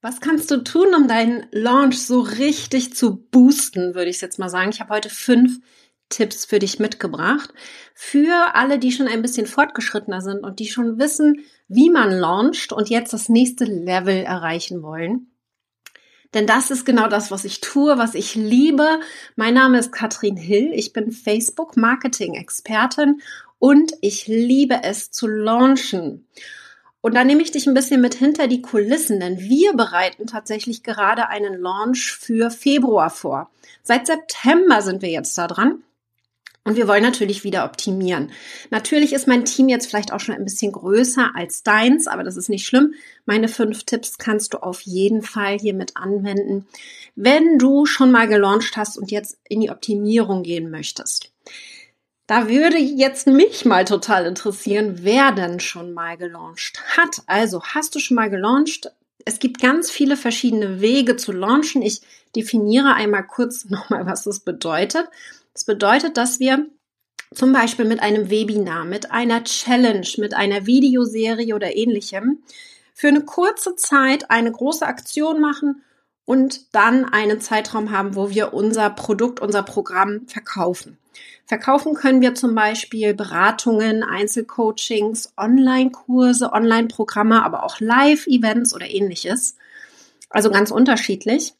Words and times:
Was 0.00 0.20
kannst 0.20 0.50
du 0.50 0.62
tun, 0.62 0.94
um 0.94 1.08
deinen 1.08 1.46
Launch 1.50 1.98
so 2.00 2.20
richtig 2.20 2.94
zu 2.94 3.16
boosten, 3.16 3.94
würde 3.94 4.10
ich 4.10 4.20
jetzt 4.20 4.38
mal 4.38 4.50
sagen. 4.50 4.70
Ich 4.70 4.80
habe 4.80 4.94
heute 4.94 5.08
fünf 5.08 5.60
Tipps 6.10 6.44
für 6.44 6.58
dich 6.58 6.78
mitgebracht. 6.78 7.52
Für 7.94 8.54
alle, 8.54 8.78
die 8.78 8.92
schon 8.92 9.08
ein 9.08 9.22
bisschen 9.22 9.46
fortgeschrittener 9.46 10.20
sind 10.20 10.44
und 10.44 10.58
die 10.60 10.66
schon 10.66 10.98
wissen, 10.98 11.44
wie 11.68 11.90
man 11.90 12.10
launcht 12.10 12.72
und 12.72 12.90
jetzt 12.90 13.12
das 13.12 13.28
nächste 13.28 13.64
Level 13.64 14.16
erreichen 14.16 14.82
wollen. 14.82 15.30
Denn 16.34 16.46
das 16.46 16.70
ist 16.70 16.84
genau 16.84 17.06
das, 17.06 17.30
was 17.30 17.44
ich 17.44 17.60
tue, 17.60 17.96
was 17.96 18.14
ich 18.14 18.34
liebe. 18.34 19.00
Mein 19.36 19.54
Name 19.54 19.78
ist 19.78 19.92
Katrin 19.92 20.36
Hill. 20.36 20.72
Ich 20.74 20.92
bin 20.92 21.12
Facebook 21.12 21.76
Marketing 21.76 22.34
Expertin 22.34 23.20
und 23.60 23.92
ich 24.00 24.26
liebe 24.26 24.82
es 24.82 25.12
zu 25.12 25.28
launchen. 25.28 26.26
Und 27.04 27.14
da 27.14 27.22
nehme 27.22 27.42
ich 27.42 27.50
dich 27.50 27.66
ein 27.66 27.74
bisschen 27.74 28.00
mit 28.00 28.14
hinter 28.14 28.48
die 28.48 28.62
Kulissen, 28.62 29.20
denn 29.20 29.38
wir 29.38 29.74
bereiten 29.74 30.26
tatsächlich 30.26 30.82
gerade 30.82 31.28
einen 31.28 31.60
Launch 31.60 32.16
für 32.18 32.50
Februar 32.50 33.10
vor. 33.10 33.50
Seit 33.82 34.06
September 34.06 34.80
sind 34.80 35.02
wir 35.02 35.10
jetzt 35.10 35.36
da 35.36 35.46
dran. 35.46 35.82
Und 36.64 36.76
wir 36.76 36.88
wollen 36.88 37.02
natürlich 37.02 37.44
wieder 37.44 37.66
optimieren. 37.66 38.32
Natürlich 38.70 39.12
ist 39.12 39.28
mein 39.28 39.44
Team 39.44 39.68
jetzt 39.68 39.86
vielleicht 39.86 40.14
auch 40.14 40.20
schon 40.20 40.34
ein 40.34 40.46
bisschen 40.46 40.72
größer 40.72 41.32
als 41.34 41.62
deins, 41.62 42.06
aber 42.06 42.24
das 42.24 42.38
ist 42.38 42.48
nicht 42.48 42.66
schlimm. 42.66 42.94
Meine 43.26 43.48
fünf 43.48 43.84
Tipps 43.84 44.16
kannst 44.16 44.54
du 44.54 44.62
auf 44.62 44.80
jeden 44.80 45.20
Fall 45.20 45.58
hier 45.58 45.74
mit 45.74 45.98
anwenden, 45.98 46.66
wenn 47.16 47.58
du 47.58 47.84
schon 47.84 48.12
mal 48.12 48.28
gelauncht 48.28 48.78
hast 48.78 48.96
und 48.96 49.10
jetzt 49.10 49.36
in 49.46 49.60
die 49.60 49.68
Optimierung 49.68 50.42
gehen 50.42 50.70
möchtest. 50.70 51.34
Da 52.26 52.48
würde 52.48 52.78
jetzt 52.78 53.26
mich 53.26 53.66
mal 53.66 53.84
total 53.84 54.24
interessieren, 54.24 55.00
wer 55.02 55.32
denn 55.32 55.60
schon 55.60 55.92
mal 55.92 56.16
gelauncht 56.16 56.82
hat. 56.96 57.22
Also, 57.26 57.62
hast 57.62 57.94
du 57.94 57.98
schon 57.98 58.14
mal 58.14 58.30
gelauncht? 58.30 58.90
Es 59.26 59.38
gibt 59.38 59.60
ganz 59.60 59.90
viele 59.90 60.16
verschiedene 60.16 60.80
Wege 60.80 61.16
zu 61.16 61.32
launchen. 61.32 61.82
Ich 61.82 62.00
definiere 62.34 62.94
einmal 62.94 63.26
kurz 63.26 63.64
nochmal, 63.68 64.06
was 64.06 64.24
das 64.24 64.40
bedeutet. 64.40 65.08
Das 65.52 65.64
bedeutet, 65.64 66.16
dass 66.16 66.40
wir 66.40 66.66
zum 67.34 67.52
Beispiel 67.52 67.84
mit 67.84 68.00
einem 68.00 68.30
Webinar, 68.30 68.84
mit 68.84 69.10
einer 69.10 69.44
Challenge, 69.44 70.06
mit 70.16 70.32
einer 70.34 70.66
Videoserie 70.66 71.54
oder 71.54 71.76
ähnlichem 71.76 72.42
für 72.94 73.08
eine 73.08 73.22
kurze 73.22 73.76
Zeit 73.76 74.30
eine 74.30 74.52
große 74.52 74.86
Aktion 74.86 75.40
machen 75.40 75.82
und 76.24 76.74
dann 76.74 77.04
einen 77.04 77.40
Zeitraum 77.40 77.90
haben, 77.90 78.14
wo 78.14 78.30
wir 78.30 78.54
unser 78.54 78.88
Produkt, 78.88 79.40
unser 79.40 79.62
Programm 79.62 80.26
verkaufen. 80.28 80.96
Verkaufen 81.46 81.94
können 81.94 82.22
wir 82.22 82.34
zum 82.34 82.54
Beispiel 82.54 83.14
Beratungen, 83.14 84.02
Einzelcoachings, 84.02 85.32
Online-Kurse, 85.36 86.52
Online-Programme, 86.52 87.44
aber 87.44 87.64
auch 87.64 87.80
Live-Events 87.80 88.74
oder 88.74 88.88
ähnliches. 88.88 89.56
Also 90.30 90.50
ganz 90.50 90.70
unterschiedlich. 90.70 91.54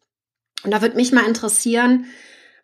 Und 0.64 0.70
da 0.70 0.80
würde 0.80 0.96
mich 0.96 1.12
mal 1.12 1.26
interessieren, 1.26 2.06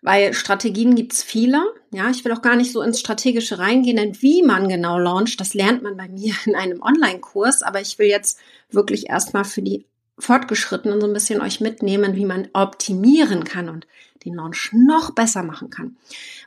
weil 0.03 0.33
Strategien 0.33 0.95
gibt's 0.95 1.23
viele. 1.23 1.63
Ja, 1.93 2.09
ich 2.11 2.25
will 2.25 2.33
auch 2.33 2.43
gar 2.43 2.57
nicht 2.57 2.73
so 2.73 2.81
ins 2.81 3.01
Strategische 3.01 3.59
reingehen, 3.59 3.97
denn 3.97 4.23
wie 4.23 4.43
man 4.43 4.69
genau 4.69 4.99
launcht, 4.99 5.41
das 5.41 5.53
lernt 5.53 5.83
man 5.83 5.97
bei 5.97 6.09
mir 6.09 6.35
in 6.47 6.55
einem 6.55 6.81
Online-Kurs. 6.81 7.63
Aber 7.63 7.81
ich 7.81 7.99
will 7.99 8.07
jetzt 8.07 8.39
wirklich 8.71 9.11
erstmal 9.11 9.45
für 9.45 9.63
die 9.63 9.85
Fortgeschrittenen 10.21 11.01
so 11.01 11.07
ein 11.07 11.13
bisschen 11.13 11.41
euch 11.41 11.61
mitnehmen, 11.61 12.15
wie 12.15 12.25
man 12.25 12.49
optimieren 12.53 13.45
kann 13.45 13.69
und 13.69 13.87
den 14.25 14.35
Launch 14.35 14.71
noch 14.73 15.11
besser 15.11 15.43
machen 15.43 15.71
kann. 15.71 15.97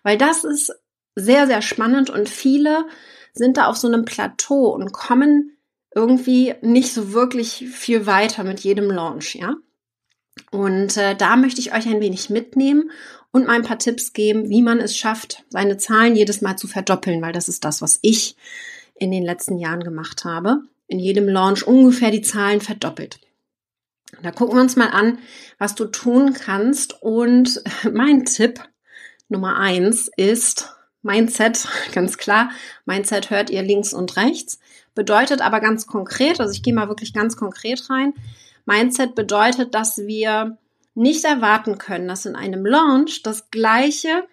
Weil 0.04 0.18
das 0.18 0.44
ist 0.44 0.74
sehr, 1.16 1.48
sehr 1.48 1.62
spannend 1.62 2.10
und 2.10 2.30
viele 2.30 2.86
sind 3.34 3.58
da 3.58 3.66
auf 3.68 3.78
so 3.78 3.88
einem 3.88 4.06
Plateau 4.06 4.74
und 4.74 4.94
kommen 4.94 5.58
irgendwie 5.96 6.56
nicht 6.62 6.94
so 6.94 7.14
wirklich 7.14 7.68
viel 7.72 8.06
weiter 8.06 8.44
mit 8.44 8.62
jedem 8.62 8.90
Launch, 8.90 9.36
ja. 9.36 9.56
Und 10.52 10.98
äh, 10.98 11.16
da 11.16 11.36
möchte 11.36 11.62
ich 11.62 11.74
euch 11.74 11.88
ein 11.88 12.02
wenig 12.02 12.30
mitnehmen 12.30 12.92
und 13.32 13.48
mal 13.48 13.54
ein 13.54 13.64
paar 13.64 13.80
Tipps 13.80 14.14
geben, 14.14 14.50
wie 14.50 14.62
man 14.62 14.80
es 14.80 14.98
schafft, 14.98 15.44
seine 15.50 15.78
Zahlen 15.78 16.16
jedes 16.16 16.42
Mal 16.42 16.56
zu 16.56 16.68
verdoppeln, 16.68 17.22
weil 17.22 17.34
das 17.34 17.50
ist 17.50 17.64
das, 17.64 17.82
was 17.82 18.00
ich 18.02 18.36
in 18.96 19.12
den 19.12 19.24
letzten 19.24 19.58
Jahren 19.58 19.84
gemacht 19.84 20.26
habe. 20.26 20.62
In 20.88 21.00
jedem 21.00 21.28
Launch 21.28 21.66
ungefähr 21.66 22.12
die 22.12 22.22
Zahlen 22.22 22.62
verdoppelt. 22.62 23.20
Da 24.22 24.32
gucken 24.32 24.58
wir 24.58 24.62
uns 24.62 24.76
mal 24.76 24.90
an, 24.90 25.20
was 25.58 25.76
du 25.76 25.86
tun 25.86 26.34
kannst. 26.34 27.02
Und 27.02 27.62
mein 27.92 28.26
Tipp 28.26 28.60
Nummer 29.30 29.58
eins 29.58 30.10
ist 30.16 30.76
Mindset, 31.02 31.68
ganz 31.94 32.18
klar. 32.18 32.50
Mindset 32.86 33.30
hört 33.30 33.50
ihr 33.50 33.62
links 33.62 33.94
und 33.94 34.16
rechts. 34.16 34.60
Bedeutet 34.96 35.42
aber 35.42 35.60
ganz 35.60 35.88
konkret, 35.88 36.40
also 36.40 36.52
ich 36.52 36.64
gehe 36.64 36.74
mal 36.74 36.88
wirklich 36.88 37.14
ganz 37.14 37.36
konkret 37.36 37.90
rein. 37.90 38.14
Mindset 38.66 39.16
bedeutet, 39.16 39.74
dass 39.76 39.98
wir 39.98 40.58
nicht 40.96 41.26
erwarten 41.26 41.78
können, 41.78 42.08
dass 42.08 42.26
in 42.26 42.36
einem 42.36 42.66
Launch 42.66 43.24
das 43.24 43.50
gleiche, 43.50 44.28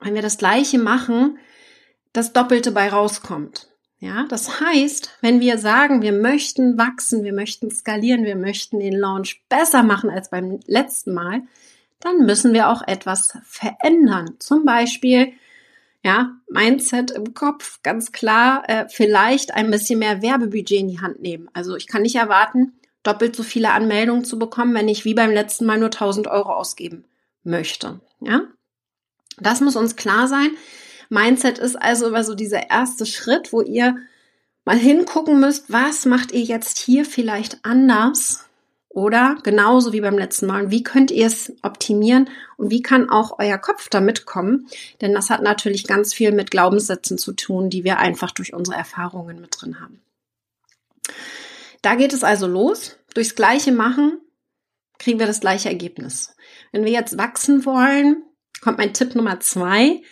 wenn 0.00 0.14
wir 0.14 0.22
das 0.22 0.36
gleiche 0.38 0.78
machen, 0.78 1.38
das 2.12 2.32
Doppelte 2.32 2.72
bei 2.72 2.88
rauskommt. 2.88 3.68
Ja, 3.98 4.26
das 4.28 4.60
heißt, 4.60 5.10
wenn 5.22 5.40
wir 5.40 5.56
sagen, 5.58 6.02
wir 6.02 6.12
möchten 6.12 6.76
wachsen, 6.76 7.24
wir 7.24 7.32
möchten 7.32 7.70
skalieren, 7.70 8.24
wir 8.24 8.36
möchten 8.36 8.80
den 8.80 8.92
Launch 8.94 9.42
besser 9.48 9.82
machen 9.82 10.10
als 10.10 10.30
beim 10.30 10.60
letzten 10.66 11.14
Mal, 11.14 11.42
dann 12.00 12.26
müssen 12.26 12.52
wir 12.52 12.68
auch 12.68 12.82
etwas 12.86 13.38
verändern. 13.44 14.34
Zum 14.38 14.64
Beispiel, 14.64 15.32
ja, 16.02 16.36
Mindset 16.50 17.12
im 17.12 17.32
Kopf, 17.32 17.80
ganz 17.82 18.12
klar, 18.12 18.62
äh, 18.68 18.86
vielleicht 18.90 19.54
ein 19.54 19.70
bisschen 19.70 20.00
mehr 20.00 20.20
Werbebudget 20.20 20.80
in 20.80 20.88
die 20.88 21.00
Hand 21.00 21.22
nehmen. 21.22 21.48
Also 21.54 21.76
ich 21.76 21.86
kann 21.86 22.02
nicht 22.02 22.16
erwarten, 22.16 22.74
doppelt 23.02 23.34
so 23.34 23.42
viele 23.42 23.70
Anmeldungen 23.70 24.24
zu 24.24 24.38
bekommen, 24.38 24.74
wenn 24.74 24.88
ich 24.88 25.06
wie 25.06 25.14
beim 25.14 25.30
letzten 25.30 25.64
Mal 25.64 25.78
nur 25.78 25.90
1000 25.90 26.26
Euro 26.26 26.52
ausgeben 26.52 27.04
möchte. 27.42 28.00
Ja, 28.20 28.42
das 29.38 29.62
muss 29.62 29.76
uns 29.76 29.96
klar 29.96 30.28
sein. 30.28 30.50
Mindset 31.08 31.58
ist 31.58 31.76
also 31.76 32.08
immer 32.08 32.24
so 32.24 32.34
dieser 32.34 32.70
erste 32.70 33.06
Schritt, 33.06 33.52
wo 33.52 33.60
ihr 33.60 33.96
mal 34.64 34.78
hingucken 34.78 35.40
müsst, 35.40 35.72
was 35.72 36.06
macht 36.06 36.32
ihr 36.32 36.42
jetzt 36.42 36.78
hier 36.78 37.04
vielleicht 37.04 37.58
anders 37.64 38.44
oder 38.88 39.36
genauso 39.42 39.92
wie 39.92 40.00
beim 40.00 40.16
letzten 40.16 40.46
Mal. 40.46 40.64
Und 40.64 40.70
wie 40.70 40.84
könnt 40.84 41.10
ihr 41.10 41.26
es 41.26 41.52
optimieren 41.62 42.30
und 42.56 42.70
wie 42.70 42.80
kann 42.80 43.10
auch 43.10 43.38
euer 43.38 43.58
Kopf 43.58 43.88
da 43.88 44.00
mitkommen? 44.00 44.68
Denn 45.00 45.12
das 45.12 45.30
hat 45.30 45.42
natürlich 45.42 45.86
ganz 45.86 46.14
viel 46.14 46.32
mit 46.32 46.50
Glaubenssätzen 46.50 47.18
zu 47.18 47.32
tun, 47.32 47.70
die 47.70 47.84
wir 47.84 47.98
einfach 47.98 48.30
durch 48.30 48.54
unsere 48.54 48.76
Erfahrungen 48.76 49.40
mit 49.40 49.60
drin 49.60 49.80
haben. 49.80 50.00
Da 51.82 51.96
geht 51.96 52.12
es 52.12 52.24
also 52.24 52.46
los. 52.46 52.96
Durchs 53.14 53.34
gleiche 53.34 53.72
Machen 53.72 54.18
kriegen 54.98 55.18
wir 55.18 55.26
das 55.26 55.40
gleiche 55.40 55.68
Ergebnis. 55.68 56.34
Wenn 56.72 56.84
wir 56.84 56.92
jetzt 56.92 57.18
wachsen 57.18 57.66
wollen, 57.66 58.22
kommt 58.62 58.78
mein 58.78 58.94
Tipp 58.94 59.14
Nummer 59.14 59.40
zwei. 59.40 60.02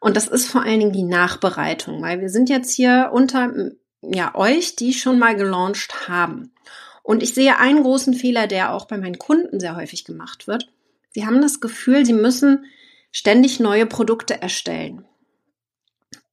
Und 0.00 0.16
das 0.16 0.26
ist 0.26 0.48
vor 0.48 0.62
allen 0.62 0.80
Dingen 0.80 0.92
die 0.92 1.02
Nachbereitung, 1.02 2.02
weil 2.02 2.20
wir 2.20 2.30
sind 2.30 2.48
jetzt 2.48 2.74
hier 2.74 3.10
unter 3.12 3.52
ja, 4.02 4.34
euch, 4.34 4.76
die 4.76 4.94
schon 4.94 5.18
mal 5.18 5.36
gelauncht 5.36 6.08
haben. 6.08 6.52
Und 7.02 7.22
ich 7.22 7.34
sehe 7.34 7.58
einen 7.58 7.82
großen 7.82 8.14
Fehler, 8.14 8.46
der 8.46 8.72
auch 8.72 8.86
bei 8.86 8.96
meinen 8.96 9.18
Kunden 9.18 9.60
sehr 9.60 9.76
häufig 9.76 10.04
gemacht 10.04 10.46
wird. 10.46 10.68
Sie 11.10 11.26
haben 11.26 11.42
das 11.42 11.60
Gefühl, 11.60 12.06
sie 12.06 12.12
müssen 12.12 12.64
ständig 13.12 13.60
neue 13.60 13.86
Produkte 13.86 14.40
erstellen. 14.40 15.04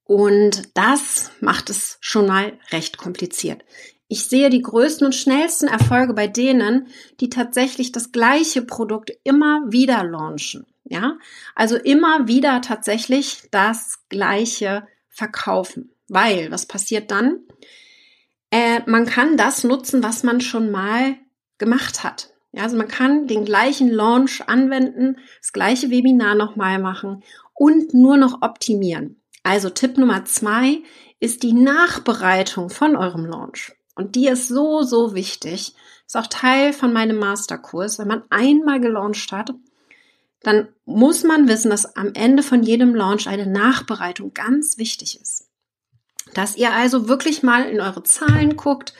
Und 0.04 0.70
das 0.74 1.30
macht 1.40 1.68
es 1.68 1.98
schon 2.00 2.26
mal 2.26 2.58
recht 2.70 2.96
kompliziert. 2.96 3.62
Ich 4.06 4.24
sehe 4.24 4.48
die 4.48 4.62
größten 4.62 5.04
und 5.04 5.14
schnellsten 5.14 5.68
Erfolge 5.68 6.14
bei 6.14 6.26
denen, 6.26 6.86
die 7.20 7.28
tatsächlich 7.28 7.92
das 7.92 8.10
gleiche 8.10 8.62
Produkt 8.62 9.12
immer 9.24 9.70
wieder 9.70 10.02
launchen. 10.04 10.64
Ja, 10.90 11.18
also 11.54 11.76
immer 11.76 12.28
wieder 12.28 12.62
tatsächlich 12.62 13.42
das 13.50 13.98
gleiche 14.08 14.88
verkaufen. 15.08 15.92
Weil, 16.08 16.50
was 16.50 16.64
passiert 16.64 17.10
dann? 17.10 17.40
Äh, 18.50 18.80
man 18.86 19.04
kann 19.04 19.36
das 19.36 19.64
nutzen, 19.64 20.02
was 20.02 20.22
man 20.22 20.40
schon 20.40 20.70
mal 20.70 21.16
gemacht 21.58 22.04
hat. 22.04 22.32
Ja, 22.52 22.62
also 22.62 22.78
man 22.78 22.88
kann 22.88 23.26
den 23.26 23.44
gleichen 23.44 23.90
Launch 23.90 24.48
anwenden, 24.48 25.18
das 25.40 25.52
gleiche 25.52 25.90
Webinar 25.90 26.34
nochmal 26.34 26.78
machen 26.78 27.22
und 27.52 27.92
nur 27.92 28.16
noch 28.16 28.40
optimieren. 28.40 29.20
Also 29.42 29.68
Tipp 29.68 29.98
Nummer 29.98 30.24
zwei 30.24 30.82
ist 31.20 31.42
die 31.42 31.52
Nachbereitung 31.52 32.70
von 32.70 32.96
eurem 32.96 33.26
Launch. 33.26 33.72
Und 33.94 34.14
die 34.14 34.28
ist 34.28 34.48
so, 34.48 34.82
so 34.82 35.14
wichtig. 35.14 35.74
Ist 36.06 36.16
auch 36.16 36.28
Teil 36.28 36.72
von 36.72 36.92
meinem 36.92 37.18
Masterkurs. 37.18 37.98
Wenn 37.98 38.08
man 38.08 38.22
einmal 38.30 38.80
gelauncht 38.80 39.32
hat, 39.32 39.50
dann 40.42 40.68
muss 40.84 41.24
man 41.24 41.48
wissen, 41.48 41.70
dass 41.70 41.96
am 41.96 42.12
Ende 42.14 42.42
von 42.42 42.62
jedem 42.62 42.94
Launch 42.94 43.26
eine 43.28 43.46
Nachbereitung 43.46 44.34
ganz 44.34 44.78
wichtig 44.78 45.20
ist. 45.20 45.48
Dass 46.34 46.56
ihr 46.56 46.72
also 46.72 47.08
wirklich 47.08 47.42
mal 47.42 47.68
in 47.68 47.80
eure 47.80 48.02
Zahlen 48.02 48.56
guckt, 48.56 48.94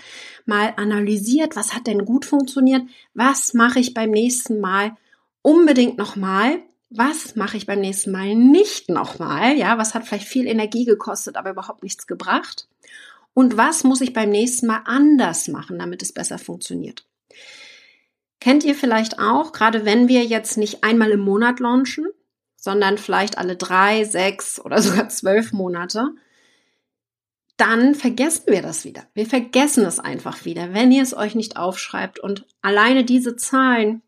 mal 0.46 0.72
analysiert, 0.76 1.56
was 1.56 1.74
hat 1.74 1.86
denn 1.86 2.04
gut 2.04 2.24
funktioniert, 2.24 2.82
was 3.14 3.54
mache 3.54 3.78
ich 3.78 3.94
beim 3.94 4.10
nächsten 4.10 4.60
Mal 4.60 4.96
unbedingt 5.42 5.98
nochmal, 5.98 6.58
was 6.90 7.36
mache 7.36 7.58
ich 7.58 7.66
beim 7.66 7.80
nächsten 7.80 8.12
Mal 8.12 8.34
nicht 8.34 8.88
nochmal, 8.88 9.56
ja, 9.56 9.76
was 9.76 9.94
hat 9.94 10.06
vielleicht 10.06 10.26
viel 10.26 10.46
Energie 10.46 10.86
gekostet, 10.86 11.36
aber 11.36 11.50
überhaupt 11.50 11.82
nichts 11.82 12.06
gebracht 12.06 12.66
und 13.34 13.56
was 13.56 13.84
muss 13.84 14.00
ich 14.00 14.14
beim 14.14 14.30
nächsten 14.30 14.66
Mal 14.66 14.80
anders 14.86 15.48
machen, 15.48 15.78
damit 15.78 16.02
es 16.02 16.12
besser 16.12 16.38
funktioniert. 16.38 17.04
Kennt 18.40 18.64
ihr 18.64 18.74
vielleicht 18.74 19.18
auch, 19.18 19.52
gerade 19.52 19.84
wenn 19.84 20.08
wir 20.08 20.24
jetzt 20.24 20.56
nicht 20.56 20.84
einmal 20.84 21.10
im 21.10 21.20
Monat 21.20 21.60
launchen, 21.60 22.06
sondern 22.56 22.98
vielleicht 22.98 23.38
alle 23.38 23.56
drei, 23.56 24.04
sechs 24.04 24.60
oder 24.60 24.80
sogar 24.82 25.08
zwölf 25.08 25.52
Monate, 25.52 26.10
dann 27.56 27.96
vergessen 27.96 28.44
wir 28.46 28.62
das 28.62 28.84
wieder. 28.84 29.02
Wir 29.14 29.26
vergessen 29.26 29.84
es 29.84 29.98
einfach 29.98 30.44
wieder, 30.44 30.72
wenn 30.72 30.92
ihr 30.92 31.02
es 31.02 31.14
euch 31.14 31.34
nicht 31.34 31.56
aufschreibt 31.56 32.20
und 32.20 32.46
alleine 32.62 33.04
diese 33.04 33.36
Zahlen 33.36 34.02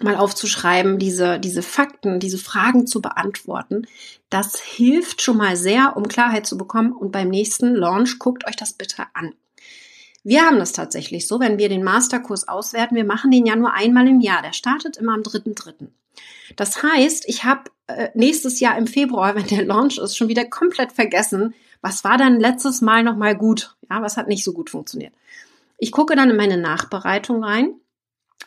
mal 0.00 0.16
aufzuschreiben, 0.16 0.98
diese, 0.98 1.38
diese 1.38 1.62
Fakten, 1.62 2.18
diese 2.18 2.38
Fragen 2.38 2.86
zu 2.86 3.00
beantworten, 3.00 3.86
das 4.30 4.58
hilft 4.60 5.22
schon 5.22 5.36
mal 5.36 5.56
sehr, 5.56 5.96
um 5.96 6.08
Klarheit 6.08 6.46
zu 6.46 6.56
bekommen. 6.56 6.92
Und 6.92 7.12
beim 7.12 7.28
nächsten 7.28 7.74
Launch 7.74 8.18
guckt 8.18 8.46
euch 8.46 8.56
das 8.56 8.72
bitte 8.72 9.04
an. 9.12 9.34
Wir 10.24 10.42
haben 10.42 10.58
das 10.58 10.72
tatsächlich 10.72 11.26
so, 11.26 11.40
wenn 11.40 11.58
wir 11.58 11.68
den 11.68 11.82
Masterkurs 11.82 12.46
auswerten, 12.46 12.96
wir 12.96 13.04
machen 13.04 13.30
den 13.30 13.46
ja 13.46 13.56
nur 13.56 13.72
einmal 13.72 14.06
im 14.06 14.20
Jahr. 14.20 14.42
Der 14.42 14.52
startet 14.52 14.96
immer 14.96 15.14
am 15.14 15.22
3.3. 15.22 15.88
Das 16.56 16.82
heißt, 16.82 17.24
ich 17.28 17.44
habe 17.44 17.70
äh, 17.88 18.10
nächstes 18.14 18.60
Jahr 18.60 18.78
im 18.78 18.86
Februar, 18.86 19.34
wenn 19.34 19.46
der 19.46 19.64
Launch 19.64 19.98
ist, 19.98 20.16
schon 20.16 20.28
wieder 20.28 20.44
komplett 20.44 20.92
vergessen, 20.92 21.54
was 21.80 22.04
war 22.04 22.16
dann 22.16 22.38
letztes 22.38 22.80
Mal 22.80 23.02
nochmal 23.02 23.36
gut? 23.36 23.74
Ja, 23.90 24.00
was 24.02 24.16
hat 24.16 24.28
nicht 24.28 24.44
so 24.44 24.52
gut 24.52 24.70
funktioniert? 24.70 25.12
Ich 25.78 25.90
gucke 25.90 26.14
dann 26.14 26.30
in 26.30 26.36
meine 26.36 26.56
Nachbereitung 26.56 27.42
rein. 27.42 27.74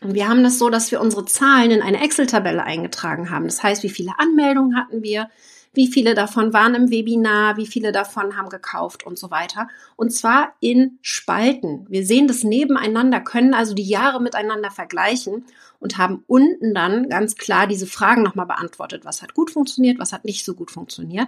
Und 0.01 0.13
wir 0.13 0.27
haben 0.27 0.43
das 0.43 0.57
so, 0.57 0.69
dass 0.69 0.91
wir 0.91 1.01
unsere 1.01 1.25
Zahlen 1.25 1.71
in 1.71 1.81
eine 1.81 2.01
Excel-Tabelle 2.01 2.63
eingetragen 2.63 3.29
haben. 3.29 3.45
Das 3.45 3.61
heißt, 3.61 3.83
wie 3.83 3.89
viele 3.89 4.11
Anmeldungen 4.17 4.77
hatten 4.77 5.03
wir, 5.03 5.29
wie 5.75 5.87
viele 5.87 6.15
davon 6.15 6.53
waren 6.53 6.75
im 6.75 6.89
Webinar, 6.91 7.57
wie 7.57 7.67
viele 7.67 7.91
davon 7.91 8.37
haben 8.37 8.49
gekauft 8.49 9.05
und 9.05 9.17
so 9.17 9.31
weiter. 9.31 9.67
Und 9.95 10.11
zwar 10.11 10.53
in 10.59 10.97
Spalten. 11.01 11.85
Wir 11.89 12.05
sehen 12.05 12.27
das 12.27 12.43
nebeneinander, 12.43 13.21
können 13.21 13.53
also 13.53 13.73
die 13.73 13.83
Jahre 13.87 14.21
miteinander 14.21 14.71
vergleichen 14.71 15.45
und 15.79 15.97
haben 15.97 16.23
unten 16.27 16.73
dann 16.73 17.09
ganz 17.09 17.35
klar 17.35 17.67
diese 17.67 17.87
Fragen 17.87 18.23
nochmal 18.23 18.45
beantwortet. 18.45 19.05
Was 19.05 19.21
hat 19.21 19.33
gut 19.33 19.51
funktioniert, 19.51 19.99
was 19.99 20.13
hat 20.13 20.25
nicht 20.25 20.45
so 20.45 20.53
gut 20.53 20.71
funktioniert. 20.71 21.27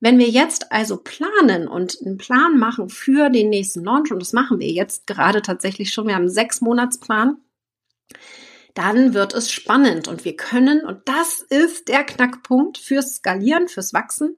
Wenn 0.00 0.18
wir 0.18 0.28
jetzt 0.28 0.70
also 0.70 0.96
planen 0.96 1.66
und 1.66 1.98
einen 2.04 2.18
Plan 2.18 2.56
machen 2.56 2.88
für 2.88 3.30
den 3.30 3.50
nächsten 3.50 3.84
Launch, 3.84 4.12
und 4.12 4.20
das 4.20 4.32
machen 4.32 4.60
wir 4.60 4.70
jetzt 4.70 5.06
gerade 5.06 5.42
tatsächlich 5.42 5.92
schon, 5.92 6.06
wir 6.06 6.14
haben 6.14 6.22
einen 6.22 6.30
sechs 6.30 6.60
Monatsplan, 6.60 7.38
dann 8.78 9.12
wird 9.12 9.34
es 9.34 9.50
spannend 9.50 10.06
und 10.06 10.24
wir 10.24 10.36
können, 10.36 10.84
und 10.84 11.00
das 11.06 11.40
ist 11.40 11.88
der 11.88 12.04
Knackpunkt 12.04 12.78
fürs 12.78 13.16
Skalieren, 13.16 13.66
fürs 13.66 13.92
Wachsen, 13.92 14.36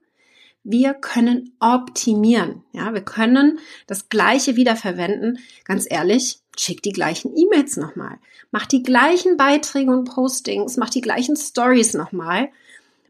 wir 0.63 0.95
können 0.95 1.55
optimieren. 1.59 2.63
Ja, 2.71 2.91
wir 2.91 3.01
können 3.01 3.59
das 3.85 4.09
Gleiche 4.09 4.55
wiederverwenden. 4.55 5.37
Ganz 5.63 5.85
ehrlich, 5.87 6.39
schick 6.57 6.81
die 6.81 6.91
gleichen 6.91 7.37
E-Mails 7.37 7.77
nochmal. 7.77 8.17
Mach 8.49 8.65
die 8.65 8.81
gleichen 8.81 9.37
Beiträge 9.37 9.91
und 9.91 10.05
Postings, 10.05 10.75
mach 10.75 10.89
die 10.89 11.01
gleichen 11.01 11.35
Stories 11.35 11.93
nochmal. 11.93 12.49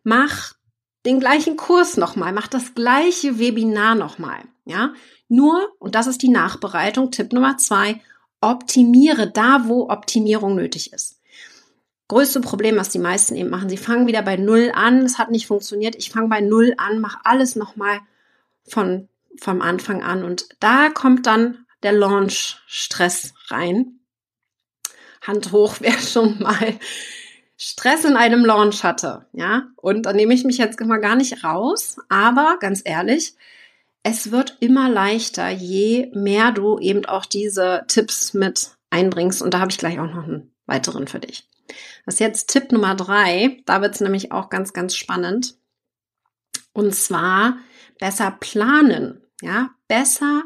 Mach 0.04 0.56
den 1.06 1.22
gleichen 1.22 1.56
Kurs 1.56 1.96
nochmal, 1.96 2.34
mach 2.34 2.48
das 2.48 2.74
gleiche 2.76 3.40
Webinar 3.40 3.96
nochmal. 3.96 4.42
Ja, 4.66 4.94
nur, 5.30 5.70
und 5.80 5.96
das 5.96 6.08
ist 6.08 6.24
die 6.24 6.30
Nachbereitung, 6.30 7.10
Tipp 7.12 7.32
Nummer 7.32 7.58
zwei, 7.58 8.02
optimiere 8.42 9.32
da, 9.32 9.64
wo 9.68 9.90
Optimierung 9.90 10.56
nötig 10.56 10.92
ist 10.92 11.21
größte 12.12 12.42
Problem, 12.42 12.76
was 12.76 12.90
die 12.90 13.00
meisten 13.00 13.38
eben 13.38 13.50
machen. 13.50 13.70
Sie 13.70 13.78
fangen 13.78 14.06
wieder 14.06 14.22
bei 14.22 14.36
Null 14.36 14.70
an, 14.76 15.06
es 15.06 15.18
hat 15.18 15.32
nicht 15.32 15.48
funktioniert, 15.48 15.96
ich 15.96 16.12
fange 16.12 16.28
bei 16.28 16.42
Null 16.42 16.74
an, 16.76 17.00
mache 17.00 17.20
alles 17.24 17.56
nochmal 17.56 18.00
von, 18.68 19.08
vom 19.40 19.62
Anfang 19.62 20.04
an. 20.04 20.26
Und 20.26 20.50
da 20.60 20.90
kommt 20.90 21.26
dann 21.26 21.66
der 21.84 21.94
Launch-Stress 21.94 23.34
rein. 23.48 24.02
Hand 25.22 25.54
hoch, 25.54 25.78
wer 25.80 25.98
schon 26.00 26.40
mal 26.40 26.78
Stress 27.56 28.04
in 28.04 28.18
einem 28.18 28.44
Launch 28.44 28.84
hatte, 28.84 29.26
ja. 29.32 29.68
Und 29.78 30.06
da 30.06 30.12
nehme 30.12 30.34
ich 30.34 30.44
mich 30.44 30.58
jetzt 30.58 30.82
mal 30.82 30.98
gar 30.98 31.16
nicht 31.16 31.46
raus, 31.46 31.96
aber 32.10 32.58
ganz 32.60 32.82
ehrlich, 32.84 33.36
es 34.04 34.32
wird 34.32 34.58
immer 34.60 34.90
leichter, 34.90 35.48
je 35.48 36.12
mehr 36.14 36.52
du 36.52 36.78
eben 36.78 37.06
auch 37.06 37.26
diese 37.26 37.86
Tipps 37.88 38.34
mit 38.34 38.72
einbringst. 38.90 39.42
Und 39.42 39.54
da 39.54 39.62
habe 39.62 39.72
ich 39.72 39.78
gleich 39.78 39.98
auch 39.98 40.14
noch 40.14 40.26
einen 40.26 40.52
weiteren 40.66 41.08
für 41.08 41.20
dich. 41.22 41.48
Das 42.06 42.16
ist 42.16 42.20
jetzt 42.20 42.50
Tipp 42.50 42.72
Nummer 42.72 42.96
drei. 42.96 43.62
Da 43.66 43.82
wird 43.82 43.96
es 43.96 44.02
nämlich 44.02 44.32
auch 44.32 44.50
ganz, 44.50 44.74
ganz 44.74 44.96
spannend. 44.96 45.56
Und 46.74 46.96
zwar 46.96 47.58
besser 48.00 48.36
planen. 48.40 49.22
Ja, 49.42 49.72
besser 49.88 50.44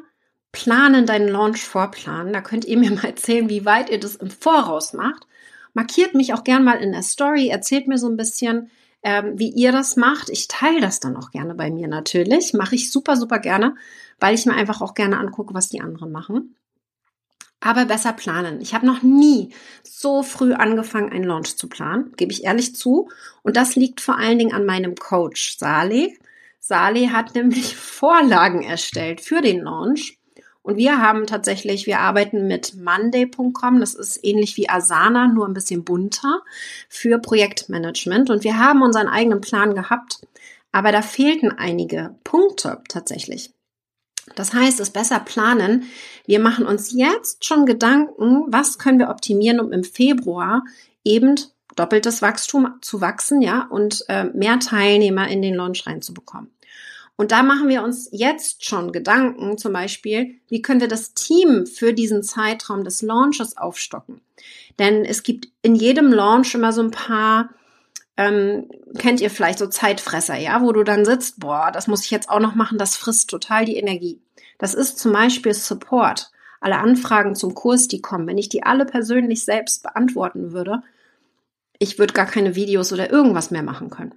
planen 0.52 1.06
deinen 1.06 1.28
Launch 1.28 1.64
vorplanen. 1.64 2.34
Da 2.34 2.42
könnt 2.42 2.66
ihr 2.66 2.78
mir 2.78 2.92
mal 2.92 3.06
erzählen, 3.06 3.50
wie 3.50 3.66
weit 3.66 3.90
ihr 3.90 4.00
das 4.00 4.16
im 4.16 4.30
Voraus 4.30 4.94
macht. 4.94 5.28
Markiert 5.74 6.16
mich 6.16 6.34
auch 6.34 6.44
gern 6.44 6.64
mal 6.64 6.82
in 6.82 6.94
der 6.94 7.04
Story. 7.04 7.50
Erzählt 7.50 7.88
mir 7.88 7.98
so 7.98 8.08
ein 8.08 8.18
bisschen, 8.18 8.72
ähm, 9.04 9.38
wie 9.38 9.50
ihr 9.50 9.72
das 9.72 9.98
macht. 9.98 10.30
Ich 10.30 10.48
teile 10.48 10.80
das 10.80 11.00
dann 11.00 11.18
auch 11.18 11.32
gerne 11.32 11.56
bei 11.56 11.70
mir 11.70 11.88
natürlich. 11.88 12.54
Mache 12.54 12.76
ich 12.76 12.92
super, 12.92 13.18
super 13.18 13.40
gerne, 13.40 13.76
weil 14.20 14.34
ich 14.34 14.46
mir 14.46 14.54
einfach 14.54 14.82
auch 14.82 14.94
gerne 14.94 15.18
angucke, 15.18 15.54
was 15.54 15.68
die 15.68 15.82
anderen 15.82 16.12
machen 16.12 16.56
aber 17.66 17.86
besser 17.86 18.14
planen. 18.14 18.62
Ich 18.62 18.76
habe 18.76 18.86
noch 18.86 19.02
nie 19.02 19.50
so 19.82 20.22
früh 20.22 20.54
angefangen, 20.54 21.12
einen 21.12 21.24
Launch 21.24 21.58
zu 21.58 21.68
planen, 21.68 22.14
gebe 22.16 22.32
ich 22.32 22.44
ehrlich 22.44 22.76
zu. 22.76 23.10
Und 23.42 23.58
das 23.58 23.76
liegt 23.76 24.02
vor 24.02 24.20
allen 24.20 24.38
Dingen 24.38 24.54
an 24.54 24.68
meinem 24.68 24.94
Coach 24.94 25.58
Saleh. 25.58 26.16
Saleh 26.60 27.10
hat 27.10 27.34
nämlich 27.36 27.76
Vorlagen 27.76 28.62
erstellt 28.62 29.20
für 29.20 29.42
den 29.42 29.64
Launch. 29.64 30.20
Und 30.62 30.78
wir 30.78 31.02
haben 31.02 31.26
tatsächlich, 31.26 31.88
wir 31.88 32.00
arbeiten 32.00 32.48
mit 32.48 32.76
Monday.com, 32.76 33.80
das 33.80 33.96
ist 33.96 34.20
ähnlich 34.24 34.58
wie 34.58 34.70
Asana, 34.70 35.28
nur 35.28 35.48
ein 35.48 35.54
bisschen 35.54 35.84
bunter 35.84 36.42
für 36.88 37.18
Projektmanagement. 37.18 38.30
Und 38.30 38.44
wir 38.44 38.60
haben 38.60 38.84
unseren 38.84 39.08
eigenen 39.08 39.42
Plan 39.42 39.74
gehabt, 39.74 40.22
aber 40.72 40.92
da 40.92 41.02
fehlten 41.02 41.52
einige 41.52 42.16
Punkte 42.24 42.82
tatsächlich. 42.90 43.55
Das 44.34 44.54
heißt, 44.54 44.80
es 44.80 44.90
besser 44.90 45.20
planen. 45.20 45.84
Wir 46.26 46.40
machen 46.40 46.66
uns 46.66 46.92
jetzt 46.92 47.46
schon 47.46 47.66
Gedanken, 47.66 48.46
was 48.48 48.80
können 48.80 48.98
wir 48.98 49.10
optimieren, 49.10 49.60
um 49.60 49.72
im 49.72 49.84
Februar 49.84 50.64
eben 51.04 51.36
doppeltes 51.76 52.22
Wachstum 52.22 52.76
zu 52.82 53.02
wachsen, 53.02 53.42
ja, 53.42 53.68
und 53.70 54.06
äh, 54.08 54.24
mehr 54.26 54.60
Teilnehmer 54.60 55.28
in 55.28 55.42
den 55.42 55.56
Launch 55.56 55.86
reinzubekommen. 55.86 56.50
Und 57.18 57.32
da 57.32 57.44
machen 57.44 57.70
wir 57.70 57.84
uns 57.84 58.10
jetzt 58.12 58.66
schon 58.66 58.92
Gedanken, 58.92 59.58
zum 59.58 59.74
Beispiel, 59.74 60.36
wie 60.50 60.62
können 60.62 60.82
wir 60.82 60.88
das 60.88 61.14
Team 61.14 61.66
für 61.66 61.94
diesen 61.94 62.24
Zeitraum 62.24 62.84
des 62.84 63.02
Launches 63.02 63.58
aufstocken? 63.58 64.22
Denn 64.80 65.06
es 65.06 65.24
gibt 65.24 65.48
in 65.62 65.76
jedem 65.76 66.12
Launch 66.12 66.54
immer 66.56 66.74
so 66.74 66.82
ein 66.82 66.92
paar 66.92 67.50
ähm, 68.18 68.70
kennt 68.98 69.20
ihr 69.22 69.30
vielleicht 69.30 69.60
so 69.60 69.68
Zeitfresser, 69.68 70.36
ja, 70.38 70.62
wo 70.62 70.72
du 70.72 70.84
dann 70.84 71.06
sitzt, 71.06 71.40
boah, 71.40 71.72
das 71.72 71.88
muss 71.88 72.06
ich 72.06 72.12
jetzt 72.12 72.30
auch 72.30 72.40
noch 72.40 72.56
machen, 72.56 72.78
das 72.78 72.96
frisst 72.96 73.30
total 73.30 73.66
die 73.66 73.76
Energie. 73.78 74.22
Das 74.58 74.74
ist 74.74 75.00
zum 75.00 75.12
Beispiel 75.12 75.54
Support. 75.54 76.32
Alle 76.62 76.78
Anfragen 76.78 77.36
zum 77.36 77.54
Kurs, 77.54 77.88
die 77.88 78.02
kommen, 78.02 78.28
wenn 78.28 78.38
ich 78.38 78.50
die 78.50 78.64
alle 78.64 78.86
persönlich 78.86 79.44
selbst 79.44 79.84
beantworten 79.84 80.54
würde, 80.54 80.82
ich 81.78 82.00
würde 82.00 82.14
gar 82.14 82.26
keine 82.26 82.56
Videos 82.56 82.94
oder 82.94 83.12
irgendwas 83.12 83.52
mehr 83.52 83.64
machen 83.64 83.90
können. 83.90 84.16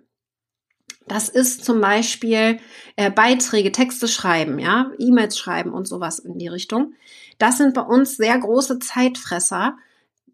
Das 1.08 1.28
ist 1.28 1.64
zum 1.64 1.80
Beispiel 1.80 2.60
äh, 2.96 3.10
Beiträge, 3.10 3.72
Texte 3.72 4.06
schreiben, 4.08 4.58
ja, 4.58 4.92
E-Mails 4.98 5.38
schreiben 5.38 5.72
und 5.72 5.88
sowas 5.88 6.18
in 6.18 6.38
die 6.38 6.48
Richtung. 6.48 6.94
Das 7.38 7.56
sind 7.56 7.74
bei 7.74 7.80
uns 7.80 8.16
sehr 8.16 8.38
große 8.38 8.78
Zeitfresser, 8.78 9.76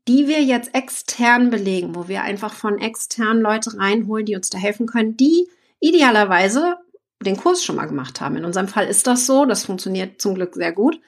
die 0.06 0.28
wir 0.28 0.42
jetzt 0.42 0.74
extern 0.74 1.50
belegen, 1.50 1.94
wo 1.94 2.08
wir 2.08 2.22
einfach 2.22 2.52
von 2.54 2.78
externen 2.78 3.42
Leute 3.42 3.78
reinholen, 3.78 4.26
die 4.26 4.36
uns 4.36 4.50
da 4.50 4.58
helfen 4.58 4.86
können, 4.86 5.16
die 5.16 5.48
idealerweise 5.80 6.76
den 7.22 7.36
Kurs 7.36 7.64
schon 7.64 7.76
mal 7.76 7.86
gemacht 7.86 8.20
haben. 8.20 8.36
In 8.36 8.44
unserem 8.44 8.68
Fall 8.68 8.86
ist 8.86 9.06
das 9.06 9.26
so, 9.26 9.46
das 9.46 9.64
funktioniert 9.64 10.20
zum 10.20 10.34
Glück 10.34 10.54
sehr 10.54 10.72
gut, 10.72 11.00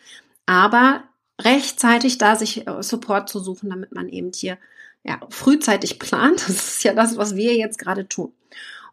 aber 0.46 1.04
rechtzeitig 1.40 2.18
da 2.18 2.36
sich 2.36 2.66
äh, 2.66 2.82
Support 2.82 3.28
zu 3.28 3.40
suchen, 3.40 3.70
damit 3.70 3.92
man 3.92 4.08
eben 4.08 4.32
hier 4.34 4.56
ja, 5.04 5.20
frühzeitig 5.30 5.98
plant. 5.98 6.40
Das 6.46 6.76
ist 6.76 6.84
ja 6.84 6.94
das, 6.94 7.16
was 7.16 7.36
wir 7.36 7.54
jetzt 7.54 7.78
gerade 7.78 8.08
tun. 8.08 8.32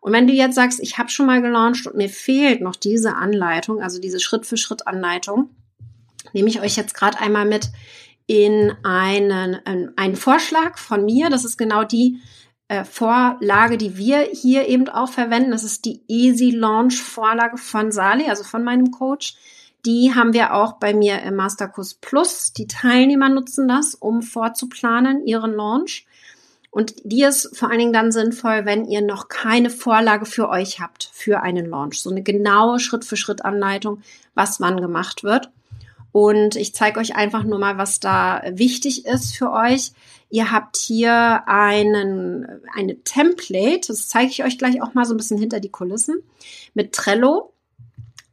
Und 0.01 0.11
wenn 0.11 0.27
du 0.27 0.33
jetzt 0.33 0.55
sagst, 0.55 0.81
ich 0.81 0.97
habe 0.97 1.09
schon 1.09 1.25
mal 1.25 1.41
gelauncht 1.41 1.87
und 1.87 1.95
mir 1.95 2.09
fehlt 2.09 2.59
noch 2.59 2.75
diese 2.75 3.15
Anleitung, 3.15 3.81
also 3.81 4.01
diese 4.01 4.19
Schritt-für-Schritt-Anleitung, 4.19 5.49
nehme 6.33 6.49
ich 6.49 6.59
euch 6.59 6.75
jetzt 6.75 6.93
gerade 6.93 7.19
einmal 7.19 7.45
mit 7.45 7.69
in 8.27 8.73
einen, 8.83 9.59
einen 9.97 10.15
Vorschlag 10.15 10.77
von 10.77 11.05
mir. 11.05 11.29
Das 11.29 11.45
ist 11.45 11.57
genau 11.57 11.83
die 11.83 12.19
äh, 12.67 12.85
Vorlage, 12.85 13.77
die 13.77 13.97
wir 13.97 14.19
hier 14.19 14.67
eben 14.67 14.87
auch 14.89 15.09
verwenden. 15.09 15.51
Das 15.51 15.63
ist 15.63 15.85
die 15.85 16.01
Easy 16.07 16.51
Launch 16.51 17.01
Vorlage 17.01 17.57
von 17.57 17.91
Sali, 17.91 18.29
also 18.29 18.43
von 18.43 18.63
meinem 18.63 18.91
Coach. 18.91 19.35
Die 19.85 20.15
haben 20.15 20.33
wir 20.33 20.53
auch 20.53 20.73
bei 20.73 20.93
mir 20.93 21.21
im 21.23 21.35
Masterkurs 21.35 21.95
Plus. 21.95 22.53
Die 22.53 22.67
Teilnehmer 22.67 23.27
nutzen 23.27 23.67
das, 23.67 23.95
um 23.95 24.21
vorzuplanen, 24.21 25.25
ihren 25.25 25.53
Launch. 25.53 26.05
Und 26.71 26.95
die 27.03 27.21
ist 27.21 27.55
vor 27.55 27.69
allen 27.69 27.79
Dingen 27.79 27.93
dann 27.93 28.11
sinnvoll, 28.11 28.65
wenn 28.65 28.85
ihr 28.85 29.01
noch 29.01 29.27
keine 29.27 29.69
Vorlage 29.69 30.25
für 30.25 30.49
euch 30.49 30.79
habt 30.79 31.11
für 31.13 31.41
einen 31.41 31.67
Launch. 31.67 32.01
So 32.01 32.09
eine 32.09 32.23
genaue 32.23 32.79
Schritt-für-Schritt-Anleitung, 32.79 34.01
was 34.33 34.59
wann 34.59 34.81
gemacht 34.81 35.23
wird. 35.23 35.51
Und 36.13 36.55
ich 36.55 36.75
zeige 36.75 36.99
euch 36.99 37.15
einfach 37.15 37.43
nur 37.43 37.57
mal, 37.57 37.77
was 37.77 37.99
da 37.99 38.43
wichtig 38.47 39.07
ist 39.07 39.35
für 39.35 39.51
euch. 39.51 39.91
Ihr 40.29 40.51
habt 40.51 40.77
hier 40.77 41.43
einen, 41.47 42.45
eine 42.75 43.03
Template, 43.03 43.87
das 43.87 44.07
zeige 44.07 44.29
ich 44.29 44.43
euch 44.43 44.59
gleich 44.59 44.81
auch 44.81 44.93
mal 44.93 45.05
so 45.05 45.15
ein 45.15 45.17
bisschen 45.17 45.39
hinter 45.39 45.59
die 45.59 45.71
Kulissen, 45.71 46.21
mit 46.75 46.93
Trello. 46.93 47.53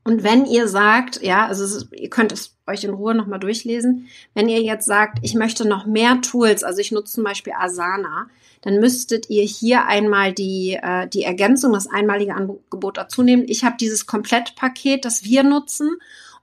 Und 0.04 0.22
wenn 0.22 0.44
ihr 0.44 0.68
sagt, 0.68 1.22
ja, 1.22 1.46
also 1.46 1.86
ihr 1.92 2.10
könnt 2.10 2.32
es 2.32 2.54
euch 2.66 2.84
in 2.84 2.92
Ruhe 2.92 3.14
nochmal 3.14 3.40
durchlesen, 3.40 4.08
wenn 4.34 4.50
ihr 4.50 4.60
jetzt 4.60 4.84
sagt, 4.84 5.18
ich 5.22 5.34
möchte 5.34 5.66
noch 5.66 5.86
mehr 5.86 6.20
Tools, 6.20 6.64
also 6.64 6.80
ich 6.80 6.92
nutze 6.92 7.14
zum 7.14 7.24
Beispiel 7.24 7.54
Asana, 7.58 8.28
dann 8.60 8.78
müsstet 8.78 9.30
ihr 9.30 9.44
hier 9.44 9.86
einmal 9.86 10.34
die, 10.34 10.78
äh, 10.82 11.08
die 11.08 11.22
Ergänzung, 11.22 11.72
das 11.72 11.86
einmalige 11.86 12.34
Angebot 12.34 12.98
dazu 12.98 13.22
nehmen. 13.22 13.44
Ich 13.46 13.64
habe 13.64 13.76
dieses 13.80 14.04
Komplettpaket, 14.06 15.06
das 15.06 15.24
wir 15.24 15.44
nutzen 15.44 15.96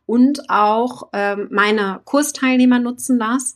und 0.08 0.50
auch 0.50 1.10
ähm, 1.14 1.50
meine 1.52 2.02
Kursteilnehmer 2.04 2.80
nutzen 2.80 3.20
das 3.20 3.56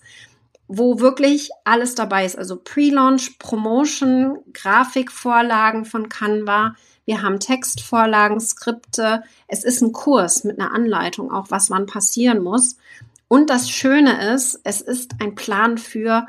wo 0.73 1.01
wirklich 1.01 1.49
alles 1.65 1.95
dabei 1.95 2.23
ist. 2.23 2.37
Also 2.37 2.55
Pre-Launch, 2.55 3.37
Promotion, 3.39 4.37
Grafikvorlagen 4.53 5.83
von 5.83 6.07
Canva, 6.07 6.75
wir 7.05 7.21
haben 7.21 7.41
Textvorlagen, 7.41 8.39
Skripte. 8.39 9.23
Es 9.47 9.65
ist 9.65 9.81
ein 9.81 9.91
Kurs 9.91 10.45
mit 10.45 10.59
einer 10.59 10.73
Anleitung, 10.73 11.29
auch 11.29 11.47
was 11.49 11.69
wann 11.69 11.87
passieren 11.87 12.41
muss. 12.41 12.77
Und 13.27 13.49
das 13.49 13.69
Schöne 13.69 14.33
ist, 14.33 14.61
es 14.63 14.79
ist 14.79 15.15
ein 15.19 15.35
Plan 15.35 15.77
für 15.77 16.27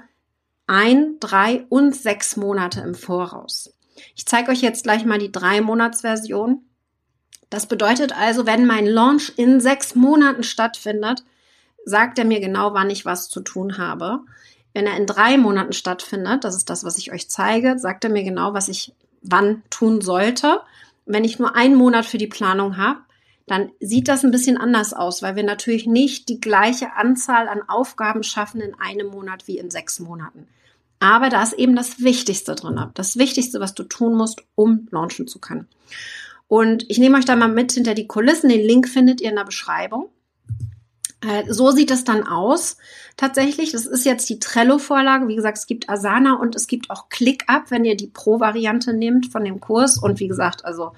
ein, 0.67 1.19
drei 1.21 1.64
und 1.69 1.95
sechs 1.95 2.37
Monate 2.37 2.81
im 2.81 2.97
Voraus. 2.97 3.73
Ich 4.17 4.26
zeige 4.26 4.50
euch 4.50 4.62
jetzt 4.62 4.83
gleich 4.83 5.05
mal 5.05 5.19
die 5.19 5.31
drei 5.31 5.61
Monatsversion. 5.61 6.64
Das 7.52 7.66
bedeutet 7.66 8.16
also, 8.16 8.47
wenn 8.47 8.64
mein 8.64 8.87
Launch 8.87 9.35
in 9.37 9.61
sechs 9.61 9.94
Monaten 9.94 10.42
stattfindet, 10.42 11.23
sagt 11.85 12.18
er 12.18 12.25
mir 12.25 12.40
genau, 12.40 12.73
wann 12.73 12.88
ich 12.88 13.04
was 13.04 13.28
zu 13.28 13.40
tun 13.42 13.76
habe. 13.76 14.21
Wenn 14.73 14.87
er 14.87 14.97
in 14.97 15.04
drei 15.04 15.37
Monaten 15.37 15.75
stattfindet, 15.75 16.44
das 16.44 16.56
ist 16.56 16.71
das, 16.71 16.82
was 16.82 16.97
ich 16.97 17.12
euch 17.12 17.28
zeige, 17.28 17.78
sagt 17.78 18.04
er 18.04 18.11
mir 18.11 18.25
genau, 18.25 18.54
was 18.54 18.68
ich 18.68 18.94
wann 19.21 19.62
tun 19.68 20.00
sollte. 20.00 20.62
Wenn 21.04 21.25
ich 21.25 21.38
nur 21.38 21.54
einen 21.54 21.75
Monat 21.75 22.06
für 22.06 22.16
die 22.16 22.26
Planung 22.26 22.78
habe, 22.78 23.00
dann 23.47 23.71
sieht 23.80 24.09
das 24.09 24.25
ein 24.25 24.30
bisschen 24.30 24.56
anders 24.56 24.94
aus, 24.94 25.21
weil 25.21 25.37
wir 25.37 25.44
natürlich 25.44 25.87
nicht 25.87 26.30
die 26.30 26.40
gleiche 26.40 26.94
Anzahl 26.94 27.49
an 27.49 27.61
Aufgaben 27.68 28.23
schaffen 28.23 28.62
in 28.62 28.75
einem 28.80 29.09
Monat 29.09 29.47
wie 29.47 29.59
in 29.59 29.71
sechs 29.71 30.00
Monaten. 30.00 30.49
Aber 31.00 31.28
da 31.28 31.42
ist 31.42 31.52
eben 31.52 31.76
das 31.76 32.00
Wichtigste 32.00 32.54
drin. 32.54 32.80
Das 32.94 33.18
Wichtigste, 33.18 33.61
was 33.61 33.75
du 33.75 33.82
tun 33.82 34.16
musst, 34.16 34.42
um 34.54 34.88
launchen 34.90 35.28
zu 35.28 35.38
können. 35.38 35.68
Und 36.52 36.85
ich 36.90 36.99
nehme 36.99 37.16
euch 37.16 37.25
da 37.25 37.35
mal 37.35 37.49
mit 37.49 37.73
hinter 37.73 37.94
die 37.94 38.06
Kulissen. 38.06 38.50
Den 38.50 38.61
Link 38.61 38.87
findet 38.87 39.23
ihr 39.23 39.30
in 39.30 39.37
der 39.37 39.44
Beschreibung. 39.44 40.11
Äh, 41.26 41.50
so 41.50 41.71
sieht 41.71 41.90
es 41.90 42.04
dann 42.04 42.26
aus. 42.26 42.76
Tatsächlich, 43.16 43.73
das 43.73 43.87
ist 43.87 44.04
jetzt 44.04 44.28
die 44.28 44.38
Trello-Vorlage. 44.38 45.28
Wie 45.28 45.35
gesagt, 45.35 45.56
es 45.56 45.66
gibt 45.66 45.88
Asana 45.88 46.35
und 46.35 46.54
es 46.54 46.66
gibt 46.66 46.90
auch 46.90 47.09
ClickUp, 47.09 47.71
wenn 47.71 47.87
ihr 47.87 47.97
die 47.97 48.09
Pro-Variante 48.09 48.92
nehmt 48.92 49.32
von 49.32 49.47
dem 49.47 49.61
Kurs. 49.61 49.97
Und 49.97 50.21
wie 50.21 50.28
gesagt, 50.28 50.66
also 50.66 50.92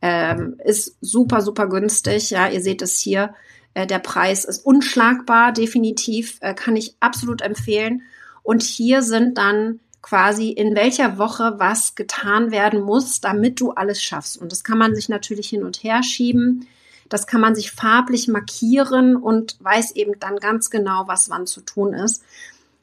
ähm, 0.00 0.58
ist 0.64 0.96
super, 1.02 1.42
super 1.42 1.68
günstig. 1.68 2.30
Ja, 2.30 2.48
ihr 2.48 2.62
seht 2.62 2.80
es 2.80 2.98
hier. 2.98 3.34
Äh, 3.74 3.86
der 3.86 3.98
Preis 3.98 4.46
ist 4.46 4.64
unschlagbar, 4.64 5.52
definitiv. 5.52 6.38
Äh, 6.40 6.54
kann 6.54 6.76
ich 6.76 6.96
absolut 7.00 7.42
empfehlen. 7.42 8.00
Und 8.42 8.62
hier 8.62 9.02
sind 9.02 9.36
dann 9.36 9.80
quasi 10.04 10.50
in 10.50 10.76
welcher 10.76 11.16
Woche 11.16 11.54
was 11.56 11.94
getan 11.94 12.50
werden 12.50 12.82
muss, 12.82 13.22
damit 13.22 13.58
du 13.58 13.70
alles 13.70 14.02
schaffst. 14.02 14.36
Und 14.36 14.52
das 14.52 14.62
kann 14.62 14.76
man 14.76 14.94
sich 14.94 15.08
natürlich 15.08 15.48
hin 15.48 15.64
und 15.64 15.82
her 15.82 16.02
schieben. 16.02 16.68
Das 17.08 17.26
kann 17.26 17.40
man 17.40 17.54
sich 17.54 17.70
farblich 17.70 18.28
markieren 18.28 19.16
und 19.16 19.56
weiß 19.60 19.92
eben 19.92 20.20
dann 20.20 20.36
ganz 20.36 20.68
genau, 20.68 21.04
was 21.06 21.30
wann 21.30 21.46
zu 21.46 21.62
tun 21.62 21.94
ist. 21.94 22.22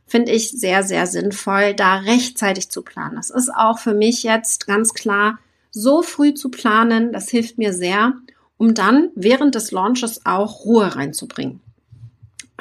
Finde 0.08 0.32
ich 0.32 0.50
sehr, 0.50 0.82
sehr 0.82 1.06
sinnvoll, 1.06 1.76
da 1.76 1.98
rechtzeitig 1.98 2.70
zu 2.70 2.82
planen. 2.82 3.18
Das 3.18 3.30
ist 3.30 3.54
auch 3.54 3.78
für 3.78 3.94
mich 3.94 4.24
jetzt 4.24 4.66
ganz 4.66 4.96
klar, 4.96 5.38
so 5.70 6.02
früh 6.02 6.34
zu 6.34 6.50
planen, 6.50 7.14
das 7.14 7.30
hilft 7.30 7.60
mir 7.60 7.72
sehr, 7.72 8.14
um 8.58 8.74
dann 8.74 9.10
während 9.14 9.54
des 9.54 9.70
Launches 9.70 10.26
auch 10.26 10.66
Ruhe 10.66 10.96
reinzubringen. 10.96 11.62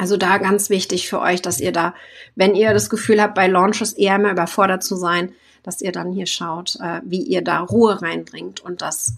Also 0.01 0.17
da 0.17 0.39
ganz 0.39 0.71
wichtig 0.71 1.11
für 1.11 1.21
euch, 1.21 1.43
dass 1.43 1.61
ihr 1.61 1.73
da, 1.73 1.93
wenn 2.35 2.55
ihr 2.55 2.73
das 2.73 2.89
Gefühl 2.89 3.21
habt, 3.21 3.35
bei 3.35 3.49
Launches 3.49 3.93
eher 3.93 4.19
mehr 4.19 4.33
überfordert 4.33 4.83
zu 4.83 4.97
sein, 4.97 5.35
dass 5.63 5.83
ihr 5.83 5.93
dann 5.93 6.11
hier 6.11 6.25
schaut, 6.25 6.77
äh, 6.81 7.03
wie 7.05 7.21
ihr 7.21 7.43
da 7.43 7.61
Ruhe 7.61 8.01
reinbringt 8.01 8.61
und 8.61 8.81
das 8.81 9.17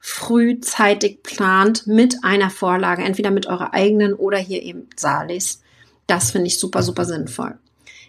frühzeitig 0.00 1.22
plant 1.22 1.86
mit 1.86 2.24
einer 2.24 2.50
Vorlage, 2.50 3.04
entweder 3.04 3.30
mit 3.30 3.46
eurer 3.46 3.72
eigenen 3.72 4.14
oder 4.14 4.36
hier 4.36 4.64
eben 4.64 4.88
Salis. 4.96 5.62
Das 6.08 6.32
finde 6.32 6.48
ich 6.48 6.58
super, 6.58 6.82
super 6.82 7.04
sinnvoll. 7.04 7.56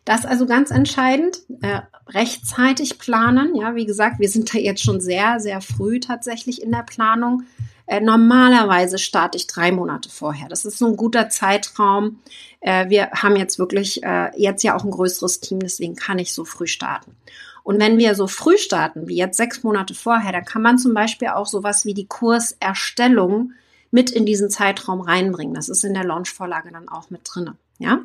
Das 0.06 0.22
ist 0.22 0.26
also 0.26 0.48
ganz 0.48 0.72
entscheidend, 0.72 1.38
äh, 1.62 1.82
rechtzeitig 2.10 2.98
planen. 2.98 3.54
Ja, 3.54 3.76
wie 3.76 3.86
gesagt, 3.86 4.20
wir 4.20 4.30
sind 4.30 4.52
da 4.52 4.58
jetzt 4.58 4.82
schon 4.82 5.02
sehr, 5.02 5.40
sehr 5.40 5.62
früh 5.62 6.00
tatsächlich 6.00 6.64
in 6.64 6.72
der 6.72 6.84
Planung. 6.84 7.44
Äh, 7.88 8.02
normalerweise 8.02 8.98
starte 8.98 9.38
ich 9.38 9.48
drei 9.48 9.72
Monate 9.72 10.10
vorher. 10.10 10.48
Das 10.50 10.66
ist 10.66 10.78
so 10.78 10.88
ein 10.88 10.98
guter 10.98 11.30
Zeitraum. 11.30 12.20
Äh, 12.62 12.90
wir 12.90 13.12
haben 13.12 13.36
jetzt 13.36 13.60
wirklich 13.60 14.04
äh, 14.04 14.32
jetzt 14.36 14.64
ja 14.64 14.76
auch 14.76 14.84
ein 14.84 14.92
größeres 14.92 15.40
Team, 15.40 15.60
deswegen 15.60 15.96
kann 15.96 16.20
ich 16.20 16.34
so 16.34 16.46
früh 16.46 16.68
starten. 16.68 17.16
Und 17.64 17.80
wenn 17.80 17.98
wir 17.98 18.14
so 18.14 18.28
früh 18.28 18.58
starten, 18.58 19.08
wie 19.08 19.18
jetzt 19.18 19.38
sechs 19.38 19.64
Monate 19.64 19.96
vorher, 19.96 20.32
dann 20.32 20.46
kann 20.46 20.62
man 20.62 20.78
zum 20.78 20.94
Beispiel 20.94 21.30
auch 21.30 21.48
sowas 21.48 21.86
wie 21.86 21.96
die 21.96 22.06
Kurserstellung 22.06 23.54
mit 23.90 24.12
in 24.12 24.26
diesen 24.26 24.50
Zeitraum 24.50 25.02
reinbringen. 25.02 25.56
Das 25.56 25.70
ist 25.70 25.84
in 25.84 25.94
der 25.94 26.04
Launch-Vorlage 26.04 26.72
dann 26.72 26.90
auch 26.90 27.10
mit 27.10 27.22
drinne. 27.24 27.56
Ja? 27.80 28.02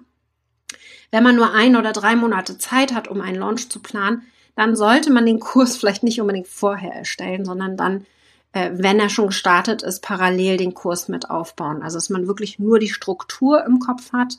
Wenn 1.11 1.25
man 1.25 1.37
nur 1.37 1.53
ein 1.53 1.77
oder 1.77 1.93
drei 1.93 2.17
Monate 2.17 2.59
Zeit 2.59 2.95
hat, 2.95 3.09
um 3.09 3.21
einen 3.21 3.39
Launch 3.39 3.69
zu 3.69 3.81
planen, 3.81 4.23
dann 4.57 4.77
sollte 4.77 5.11
man 5.11 5.27
den 5.27 5.41
Kurs 5.41 5.77
vielleicht 5.79 6.03
nicht 6.03 6.21
unbedingt 6.21 6.49
vorher 6.49 6.93
erstellen, 6.93 7.45
sondern 7.45 7.77
dann, 7.77 8.07
äh, 8.53 8.71
wenn 8.75 8.99
er 8.99 9.09
schon 9.09 9.29
gestartet 9.29 9.83
ist, 9.83 10.03
parallel 10.03 10.57
den 10.57 10.75
Kurs 10.75 11.09
mit 11.09 11.31
aufbauen. 11.31 11.83
Also 11.83 11.97
dass 11.97 12.11
man 12.11 12.27
wirklich 12.27 12.59
nur 12.59 12.79
die 12.79 12.89
Struktur 12.89 13.65
im 13.65 13.79
Kopf 13.79 14.13
hat 14.13 14.39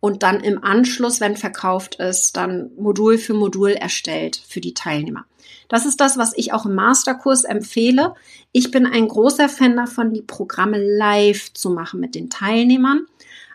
und 0.00 0.22
dann 0.22 0.40
im 0.40 0.62
Anschluss, 0.64 1.20
wenn 1.20 1.36
verkauft 1.36 1.96
ist, 1.96 2.36
dann 2.36 2.70
Modul 2.76 3.18
für 3.18 3.34
Modul 3.34 3.70
erstellt 3.70 4.42
für 4.48 4.60
die 4.60 4.74
Teilnehmer. 4.74 5.24
Das 5.68 5.86
ist 5.86 6.00
das, 6.00 6.18
was 6.18 6.32
ich 6.36 6.52
auch 6.52 6.66
im 6.66 6.74
Masterkurs 6.74 7.44
empfehle. 7.44 8.14
Ich 8.52 8.70
bin 8.70 8.84
ein 8.84 9.08
großer 9.08 9.48
Fan 9.48 9.76
davon, 9.76 10.12
die 10.12 10.22
Programme 10.22 10.78
live 10.78 11.52
zu 11.52 11.70
machen 11.70 12.00
mit 12.00 12.14
den 12.14 12.30
Teilnehmern. 12.30 13.06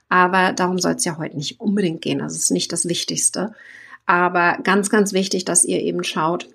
Aber 0.09 0.53
darum 0.53 0.79
soll 0.79 0.93
es 0.93 1.05
ja 1.05 1.17
heute 1.17 1.35
nicht 1.35 1.59
unbedingt 1.59 2.01
gehen. 2.01 2.19
Das 2.19 2.35
ist 2.35 2.49
nicht 2.49 2.71
das 2.71 2.87
Wichtigste. 2.87 3.53
Aber 4.05 4.57
ganz, 4.63 4.89
ganz 4.89 5.11
wichtig, 5.11 5.43
dass 5.43 5.65
ihr 5.65 5.81
eben 5.81 6.03
schaut, 6.03 6.47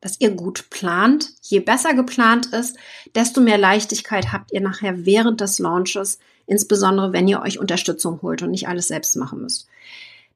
dass 0.00 0.20
ihr 0.20 0.30
gut 0.30 0.70
plant. 0.70 1.30
Je 1.42 1.60
besser 1.60 1.94
geplant 1.94 2.46
ist, 2.46 2.76
desto 3.14 3.40
mehr 3.40 3.58
Leichtigkeit 3.58 4.32
habt 4.32 4.52
ihr 4.52 4.60
nachher 4.60 5.04
während 5.04 5.40
des 5.40 5.58
Launches, 5.58 6.18
insbesondere 6.46 7.12
wenn 7.12 7.28
ihr 7.28 7.42
euch 7.42 7.58
Unterstützung 7.58 8.22
holt 8.22 8.42
und 8.42 8.50
nicht 8.50 8.68
alles 8.68 8.88
selbst 8.88 9.16
machen 9.16 9.42
müsst. 9.42 9.68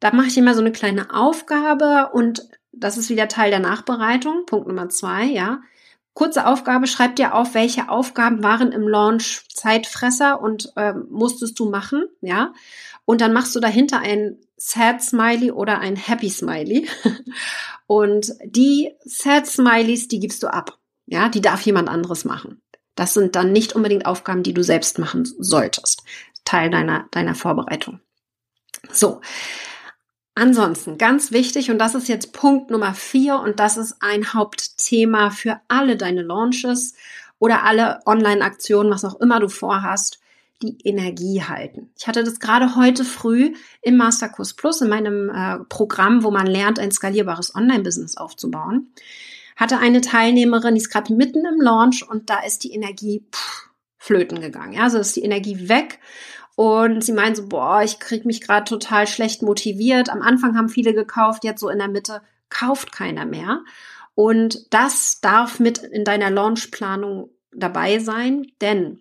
Da 0.01 0.13
mache 0.13 0.27
ich 0.27 0.37
immer 0.37 0.55
so 0.55 0.61
eine 0.61 0.73
kleine 0.73 1.15
Aufgabe 1.15 2.11
und 2.13 2.49
das 2.73 2.99
ist 2.99 3.09
wieder 3.09 3.29
Teil 3.29 3.51
der 3.51 3.61
Nachbereitung. 3.61 4.45
Punkt 4.47 4.69
Nummer 4.69 4.89
zwei, 4.89 5.25
ja. 5.25 5.61
Kurze 6.15 6.47
Aufgabe, 6.47 6.87
schreib 6.87 7.17
dir 7.17 7.35
auf, 7.35 7.55
welche 7.55 7.89
Aufgaben 7.89 8.43
waren 8.43 8.73
im 8.73 8.89
Launch 8.89 9.43
Zeitfresser 9.53 10.41
und 10.41 10.73
äh, 10.77 10.95
musstest 11.11 11.59
du 11.59 11.69
machen, 11.69 12.07
ja. 12.21 12.53
Und 13.05 13.21
dann 13.21 13.33
machst 13.33 13.55
du 13.55 13.61
dahinter 13.61 13.99
ein 13.99 14.39
Sad 14.57 15.03
Smiley 15.03 15.51
oder 15.51 15.81
ein 15.81 15.97
Happy 15.97 16.31
Smiley. 16.31 16.89
Und 17.87 18.33
die 18.47 18.93
Sad 19.05 19.47
Smileys, 19.47 20.09
die 20.09 20.21
gibst 20.21 20.43
du 20.43 20.47
ab. 20.47 20.79
Ja, 21.07 21.29
die 21.29 21.43
darf 21.43 21.61
jemand 21.61 21.91
anderes 21.91 22.25
machen. 22.25 22.63
Das 22.95 23.13
sind 23.13 23.37
dann 23.37 23.53
nicht 23.53 23.75
unbedingt 23.75 24.07
Aufgaben, 24.07 24.43
die 24.43 24.55
du 24.55 24.63
selbst 24.63 24.99
machen 24.99 25.25
solltest. 25.39 26.03
Teil 26.45 26.71
deiner, 26.71 27.07
deiner 27.11 27.35
Vorbereitung. 27.35 28.01
So. 28.91 29.21
Ansonsten 30.35 30.99
ganz 30.99 31.31
wichtig, 31.31 31.71
und 31.71 31.79
das 31.79 31.95
ist 31.95 32.09
jetzt 32.09 32.33
Punkt 32.33 32.71
Nummer 32.71 32.95
vier, 32.95 33.39
und 33.39 33.61
das 33.61 33.77
ist 33.77 33.97
ein 34.01 34.35
Hauptthema 34.35 35.31
für 35.31 35.61
alle 35.69 35.97
deine 35.97 36.23
Launches 36.23 36.95
oder 37.39 37.65
alle 37.65 38.01
Online-Aktionen, 38.07 38.91
was 38.91 39.05
auch 39.05 39.21
immer 39.21 39.39
du 39.39 39.49
vorhast, 39.49 40.19
die 40.63 40.77
Energie 40.85 41.43
halten. 41.43 41.91
Ich 41.99 42.07
hatte 42.07 42.25
das 42.25 42.41
gerade 42.41 42.75
heute 42.75 43.05
früh 43.05 43.55
im 43.83 43.97
Masterkurs 43.97 44.55
Plus, 44.55 44.81
in 44.81 44.89
meinem 44.89 45.31
äh, 45.31 45.59
Programm, 45.69 46.25
wo 46.25 46.31
man 46.31 46.47
lernt, 46.47 46.79
ein 46.79 46.91
skalierbares 46.91 47.55
Online-Business 47.55 48.17
aufzubauen 48.17 48.93
hatte 49.57 49.79
eine 49.79 50.01
Teilnehmerin, 50.01 50.75
die 50.75 50.81
ist 50.81 50.91
gerade 50.91 51.13
mitten 51.15 51.45
im 51.47 51.61
Launch 51.61 52.09
und 52.09 52.31
da 52.31 52.41
ist 52.41 52.65
die 52.65 52.73
Energie 52.73 53.25
pff, 53.33 53.71
flöten 53.99 54.41
gegangen. 54.41 54.73
Ja, 54.73 54.85
also 54.85 54.99
ist 54.99 55.17
die 55.17 55.23
Energie 55.23 55.69
weg. 55.69 56.01
Und 56.57 57.05
sie 57.05 57.13
meint 57.13 57.37
so, 57.37 57.49
boah, 57.49 57.83
ich 57.83 57.99
krieg 57.99 58.25
mich 58.25 58.41
gerade 58.41 58.65
total 58.65 59.07
schlecht 59.07 59.43
motiviert. 59.43 60.09
Am 60.09 60.23
Anfang 60.23 60.57
haben 60.57 60.69
viele 60.69 60.95
gekauft, 60.95 61.45
jetzt 61.45 61.61
so 61.61 61.69
in 61.69 61.79
der 61.79 61.89
Mitte 61.89 62.23
kauft 62.49 62.93
keiner 62.93 63.25
mehr. 63.25 63.63
Und 64.15 64.73
das 64.73 65.21
darf 65.21 65.59
mit 65.59 65.79
in 65.79 66.05
deiner 66.05 66.31
Launchplanung 66.31 67.31
dabei 67.53 67.99
sein, 67.99 68.47
denn 68.61 69.01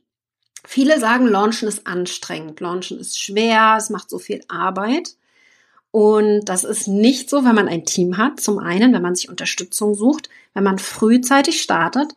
Viele 0.65 0.99
sagen, 0.99 1.27
Launchen 1.27 1.67
ist 1.67 1.85
anstrengend, 1.87 2.59
Launchen 2.59 2.99
ist 2.99 3.19
schwer, 3.19 3.75
es 3.77 3.89
macht 3.89 4.09
so 4.09 4.17
viel 4.17 4.41
Arbeit. 4.47 5.15
Und 5.91 6.45
das 6.45 6.63
ist 6.63 6.87
nicht 6.87 7.29
so, 7.29 7.43
wenn 7.43 7.53
man 7.53 7.67
ein 7.67 7.85
Team 7.85 8.17
hat. 8.17 8.39
Zum 8.39 8.59
einen, 8.59 8.93
wenn 8.93 9.01
man 9.01 9.13
sich 9.13 9.29
Unterstützung 9.29 9.93
sucht, 9.93 10.29
wenn 10.53 10.63
man 10.63 10.79
frühzeitig 10.79 11.61
startet 11.61 12.13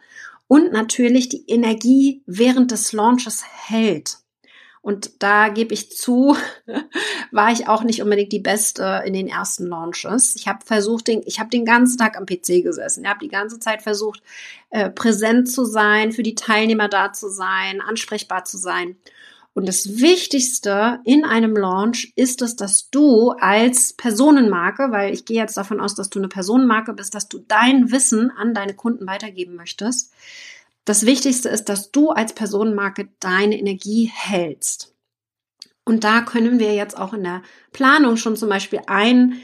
und 0.48 0.72
natürlich 0.72 1.28
die 1.28 1.44
Energie 1.48 2.22
während 2.26 2.70
des 2.70 2.92
Launches 2.92 3.44
hält. 3.44 4.18
Und 4.86 5.20
da 5.20 5.48
gebe 5.48 5.74
ich 5.74 5.90
zu, 5.90 6.36
war 7.32 7.50
ich 7.50 7.66
auch 7.66 7.82
nicht 7.82 8.02
unbedingt 8.02 8.30
die 8.30 8.38
Beste 8.38 9.02
in 9.04 9.14
den 9.14 9.26
ersten 9.26 9.66
Launches. 9.66 10.36
Ich 10.36 10.46
habe 10.46 10.64
versucht, 10.64 11.08
den, 11.08 11.22
ich 11.26 11.40
habe 11.40 11.50
den 11.50 11.64
ganzen 11.64 11.98
Tag 11.98 12.16
am 12.16 12.24
PC 12.24 12.62
gesessen. 12.62 13.02
Ich 13.02 13.10
habe 13.10 13.18
die 13.18 13.28
ganze 13.28 13.58
Zeit 13.58 13.82
versucht, 13.82 14.22
äh, 14.70 14.88
präsent 14.88 15.50
zu 15.50 15.64
sein, 15.64 16.12
für 16.12 16.22
die 16.22 16.36
Teilnehmer 16.36 16.88
da 16.88 17.12
zu 17.12 17.28
sein, 17.28 17.80
ansprechbar 17.80 18.44
zu 18.44 18.58
sein. 18.58 18.94
Und 19.54 19.66
das 19.66 19.98
Wichtigste 19.98 21.00
in 21.04 21.24
einem 21.24 21.56
Launch 21.56 22.12
ist 22.14 22.40
es, 22.40 22.54
dass 22.54 22.88
du 22.88 23.30
als 23.30 23.92
Personenmarke, 23.94 24.92
weil 24.92 25.12
ich 25.12 25.24
gehe 25.24 25.40
jetzt 25.40 25.56
davon 25.56 25.80
aus, 25.80 25.96
dass 25.96 26.10
du 26.10 26.20
eine 26.20 26.28
Personenmarke 26.28 26.92
bist, 26.92 27.12
dass 27.16 27.28
du 27.28 27.40
dein 27.48 27.90
Wissen 27.90 28.30
an 28.30 28.54
deine 28.54 28.74
Kunden 28.74 29.08
weitergeben 29.08 29.56
möchtest, 29.56 30.12
das 30.86 31.04
Wichtigste 31.04 31.50
ist, 31.50 31.68
dass 31.68 31.90
du 31.90 32.10
als 32.10 32.32
Personenmarke 32.32 33.08
deine 33.20 33.58
Energie 33.58 34.10
hältst. 34.14 34.94
Und 35.84 36.04
da 36.04 36.22
können 36.22 36.58
wir 36.58 36.74
jetzt 36.74 36.96
auch 36.96 37.12
in 37.12 37.24
der 37.24 37.42
Planung 37.72 38.16
schon 38.16 38.36
zum 38.36 38.48
Beispiel 38.48 38.80
ein, 38.86 39.34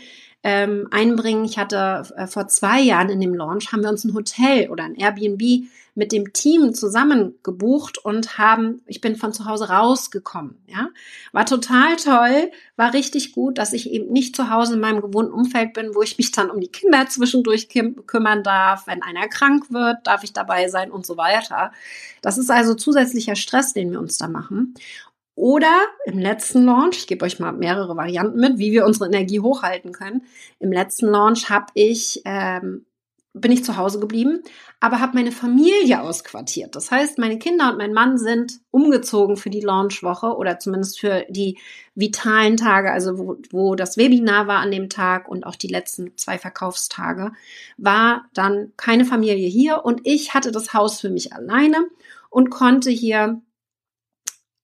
ähm, 0.42 0.88
einbringen. 0.90 1.44
Ich 1.44 1.58
hatte 1.58 2.02
äh, 2.16 2.26
vor 2.26 2.48
zwei 2.48 2.80
Jahren 2.80 3.08
in 3.08 3.20
dem 3.20 3.34
Launch, 3.34 3.72
haben 3.72 3.82
wir 3.82 3.90
uns 3.90 4.04
ein 4.04 4.14
Hotel 4.14 4.70
oder 4.70 4.84
ein 4.84 4.94
Airbnb 4.94 5.68
mit 5.94 6.10
dem 6.10 6.32
Team 6.32 6.74
zusammen 6.74 7.34
gebucht 7.42 7.98
und 7.98 8.38
haben, 8.38 8.80
ich 8.86 9.02
bin 9.02 9.14
von 9.14 9.34
zu 9.34 9.44
Hause 9.44 9.68
rausgekommen, 9.68 10.56
ja. 10.66 10.88
War 11.32 11.44
total 11.44 11.96
toll, 11.96 12.50
war 12.76 12.94
richtig 12.94 13.32
gut, 13.32 13.58
dass 13.58 13.74
ich 13.74 13.90
eben 13.90 14.10
nicht 14.10 14.34
zu 14.34 14.48
Hause 14.48 14.74
in 14.74 14.80
meinem 14.80 15.02
gewohnten 15.02 15.32
Umfeld 15.32 15.74
bin, 15.74 15.94
wo 15.94 16.00
ich 16.00 16.16
mich 16.16 16.32
dann 16.32 16.50
um 16.50 16.60
die 16.60 16.68
Kinder 16.68 17.06
zwischendurch 17.08 17.68
kümmern 18.06 18.42
darf. 18.42 18.86
Wenn 18.86 19.02
einer 19.02 19.28
krank 19.28 19.70
wird, 19.70 19.98
darf 20.06 20.24
ich 20.24 20.32
dabei 20.32 20.68
sein 20.68 20.90
und 20.90 21.04
so 21.04 21.18
weiter. 21.18 21.72
Das 22.22 22.38
ist 22.38 22.50
also 22.50 22.74
zusätzlicher 22.74 23.36
Stress, 23.36 23.74
den 23.74 23.90
wir 23.90 24.00
uns 24.00 24.16
da 24.16 24.28
machen. 24.28 24.74
Oder 25.34 25.72
im 26.04 26.18
letzten 26.18 26.64
Launch, 26.64 26.98
ich 26.98 27.06
gebe 27.06 27.24
euch 27.24 27.38
mal 27.40 27.52
mehrere 27.52 27.96
Varianten 27.96 28.38
mit, 28.38 28.58
wie 28.58 28.72
wir 28.72 28.84
unsere 28.84 29.06
Energie 29.06 29.40
hochhalten 29.40 29.92
können. 29.92 30.24
Im 30.58 30.72
letzten 30.72 31.06
Launch 31.06 31.48
habe 31.48 31.66
ich 31.74 32.20
ähm, 32.24 32.84
bin 33.34 33.50
ich 33.50 33.64
zu 33.64 33.78
Hause 33.78 33.98
geblieben, 33.98 34.42
aber 34.78 35.00
habe 35.00 35.14
meine 35.14 35.32
Familie 35.32 36.02
ausquartiert. 36.02 36.76
Das 36.76 36.90
heißt, 36.90 37.18
meine 37.18 37.38
Kinder 37.38 37.70
und 37.70 37.78
mein 37.78 37.94
Mann 37.94 38.18
sind 38.18 38.60
umgezogen 38.70 39.36
für 39.36 39.48
die 39.48 39.60
Launchwoche 39.60 40.36
oder 40.36 40.58
zumindest 40.58 41.00
für 41.00 41.24
die 41.30 41.58
vitalen 41.94 42.58
Tage, 42.58 42.92
also 42.92 43.18
wo, 43.18 43.36
wo 43.50 43.74
das 43.74 43.96
Webinar 43.96 44.48
war 44.48 44.58
an 44.58 44.70
dem 44.70 44.90
Tag 44.90 45.28
und 45.28 45.44
auch 45.44 45.56
die 45.56 45.68
letzten 45.68 46.16
zwei 46.18 46.36
Verkaufstage, 46.36 47.32
war 47.78 48.26
dann 48.34 48.72
keine 48.76 49.06
Familie 49.06 49.48
hier 49.48 49.82
und 49.84 50.02
ich 50.04 50.34
hatte 50.34 50.52
das 50.52 50.74
Haus 50.74 51.00
für 51.00 51.10
mich 51.10 51.32
alleine 51.32 51.86
und 52.28 52.50
konnte 52.50 52.90
hier 52.90 53.40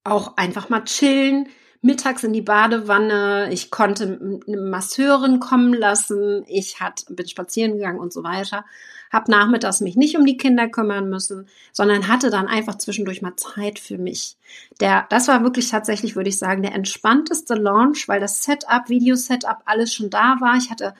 auch 0.05 0.37
einfach 0.37 0.69
mal 0.69 0.85
chillen, 0.85 1.49
mittags 1.81 2.25
in 2.25 2.33
die 2.33 2.43
Badewanne, 2.43 3.49
ich 3.53 3.71
konnte 3.71 4.41
eine 4.47 4.57
Masseurin 4.57 5.39
kommen 5.39 5.73
lassen, 5.73 6.45
ich 6.49 6.81
hat, 6.81 7.05
bin 7.09 7.29
spazieren 7.29 7.77
gegangen 7.77 8.01
und 8.01 8.13
so 8.13 8.25
weiter, 8.25 8.65
habe 9.13 9.31
nachmittags 9.31 9.81
mich 9.81 9.97
nicht 9.97 10.17
um 10.17 10.27
die 10.27 10.37
Kinder 10.37 10.69
kümmern 10.69 11.09
müssen, 11.09 11.49
sondern 11.73 12.09
hatte 12.09 12.31
dann 12.31 12.49
einfach 12.49 12.77
zwischendurch 12.77 13.23
mal 13.23 13.37
Zeit 13.37 13.79
für 13.79 13.97
mich. 13.97 14.37
Der, 14.81 15.07
das 15.09 15.29
war 15.29 15.43
wirklich 15.45 15.69
tatsächlich, 15.71 16.17
würde 16.17 16.29
ich 16.29 16.39
sagen, 16.39 16.63
der 16.63 16.75
entspannteste 16.75 17.55
Launch, 17.55 18.09
weil 18.09 18.21
das 18.21 18.43
Setup, 18.43 18.89
Video-Setup, 18.89 19.59
alles 19.65 19.95
schon 19.95 20.11
da 20.11 20.37
war. 20.41 20.57
Ich 20.57 20.71
hatte 20.71 20.95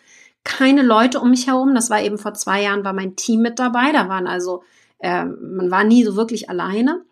keine 0.45 0.83
Leute 0.83 1.21
um 1.21 1.31
mich 1.31 1.47
herum. 1.47 1.75
Das 1.75 1.91
war 1.91 2.01
eben 2.01 2.17
vor 2.17 2.35
zwei 2.35 2.63
Jahren, 2.63 2.85
war 2.85 2.95
mein 2.95 3.17
Team 3.17 3.43
mit 3.43 3.59
dabei. 3.59 3.93
Da 3.93 4.09
waren 4.09 4.27
also, 4.27 4.63
äh, 4.99 5.25
man 5.25 5.71
war 5.71 5.85
nie 5.85 6.05
so 6.05 6.17
wirklich 6.17 6.49
alleine. 6.49 7.05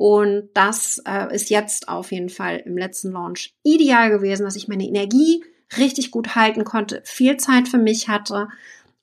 Und 0.00 0.48
das 0.54 1.02
äh, 1.04 1.34
ist 1.34 1.50
jetzt 1.50 1.90
auf 1.90 2.10
jeden 2.10 2.30
Fall 2.30 2.62
im 2.64 2.78
letzten 2.78 3.12
Launch 3.12 3.52
ideal 3.62 4.08
gewesen, 4.08 4.44
dass 4.44 4.56
ich 4.56 4.66
meine 4.66 4.86
Energie 4.86 5.44
richtig 5.76 6.10
gut 6.10 6.34
halten 6.34 6.64
konnte, 6.64 7.02
viel 7.04 7.36
Zeit 7.36 7.68
für 7.68 7.76
mich 7.76 8.08
hatte 8.08 8.48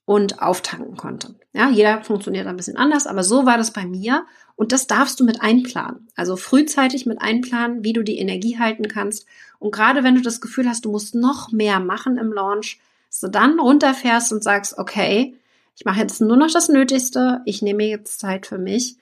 und 0.06 0.42
auftanken 0.42 0.98
konnte. 0.98 1.36
Ja, 1.54 1.70
jeder 1.70 2.04
funktioniert 2.04 2.48
ein 2.48 2.58
bisschen 2.58 2.78
anders, 2.78 3.06
aber 3.06 3.24
so 3.24 3.46
war 3.46 3.60
das 3.60 3.70
bei 3.70 3.86
mir 3.86 4.26
und 4.56 4.72
das 4.72 4.88
darfst 4.88 5.20
du 5.20 5.24
mit 5.24 5.40
einplanen. 5.40 6.08
Also 6.16 6.36
frühzeitig 6.36 7.06
mit 7.06 7.22
einplanen, 7.22 7.84
wie 7.84 7.94
du 7.94 8.02
die 8.02 8.18
Energie 8.18 8.58
halten 8.58 8.88
kannst. 8.88 9.28
Und 9.60 9.70
gerade 9.70 10.04
wenn 10.04 10.16
du 10.16 10.22
das 10.22 10.42
Gefühl 10.42 10.68
hast, 10.68 10.84
du 10.84 10.90
musst 10.90 11.14
noch 11.14 11.52
mehr 11.52 11.80
machen 11.80 12.18
im 12.18 12.34
Launch, 12.34 12.80
dass 13.12 13.20
du 13.20 13.28
dann 13.28 13.60
runterfährst 13.60 14.34
und 14.34 14.44
sagst, 14.44 14.80
okay, 14.80 15.36
ich 15.76 15.86
mache 15.86 16.00
jetzt 16.00 16.22
nur 16.22 16.38
noch 16.38 16.52
das 16.52 16.70
Nötigste, 16.70 17.42
ich 17.46 17.62
nehme 17.62 17.84
jetzt 17.84 18.20
Zeit 18.20 18.48
für 18.48 18.58
mich, 18.58 18.98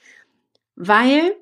weil 0.76 1.38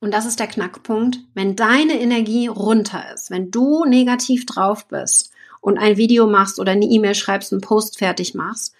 und 0.00 0.12
das 0.12 0.26
ist 0.26 0.40
der 0.40 0.46
Knackpunkt, 0.46 1.18
wenn 1.34 1.56
deine 1.56 2.00
Energie 2.00 2.48
runter 2.48 3.04
ist, 3.14 3.30
wenn 3.30 3.50
du 3.50 3.84
negativ 3.84 4.46
drauf 4.46 4.86
bist 4.88 5.32
und 5.60 5.78
ein 5.78 5.96
Video 5.96 6.26
machst 6.26 6.60
oder 6.60 6.72
eine 6.72 6.86
E-Mail 6.86 7.14
schreibst, 7.14 7.52
einen 7.52 7.60
Post 7.60 7.98
fertig 7.98 8.34
machst, 8.34 8.74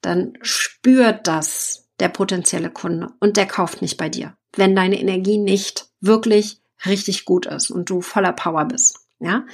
dann 0.00 0.34
spürt 0.42 1.26
das 1.26 1.86
der 2.00 2.08
potenzielle 2.08 2.70
Kunde 2.70 3.08
und 3.20 3.36
der 3.36 3.46
kauft 3.46 3.82
nicht 3.82 3.96
bei 3.96 4.08
dir, 4.08 4.36
wenn 4.54 4.76
deine 4.76 5.00
Energie 5.00 5.38
nicht 5.38 5.88
wirklich 6.00 6.60
richtig 6.86 7.24
gut 7.24 7.46
ist 7.46 7.70
und 7.70 7.90
du 7.90 8.00
voller 8.00 8.32
Power 8.32 8.64
bist. 8.66 9.00
Ja, 9.20 9.44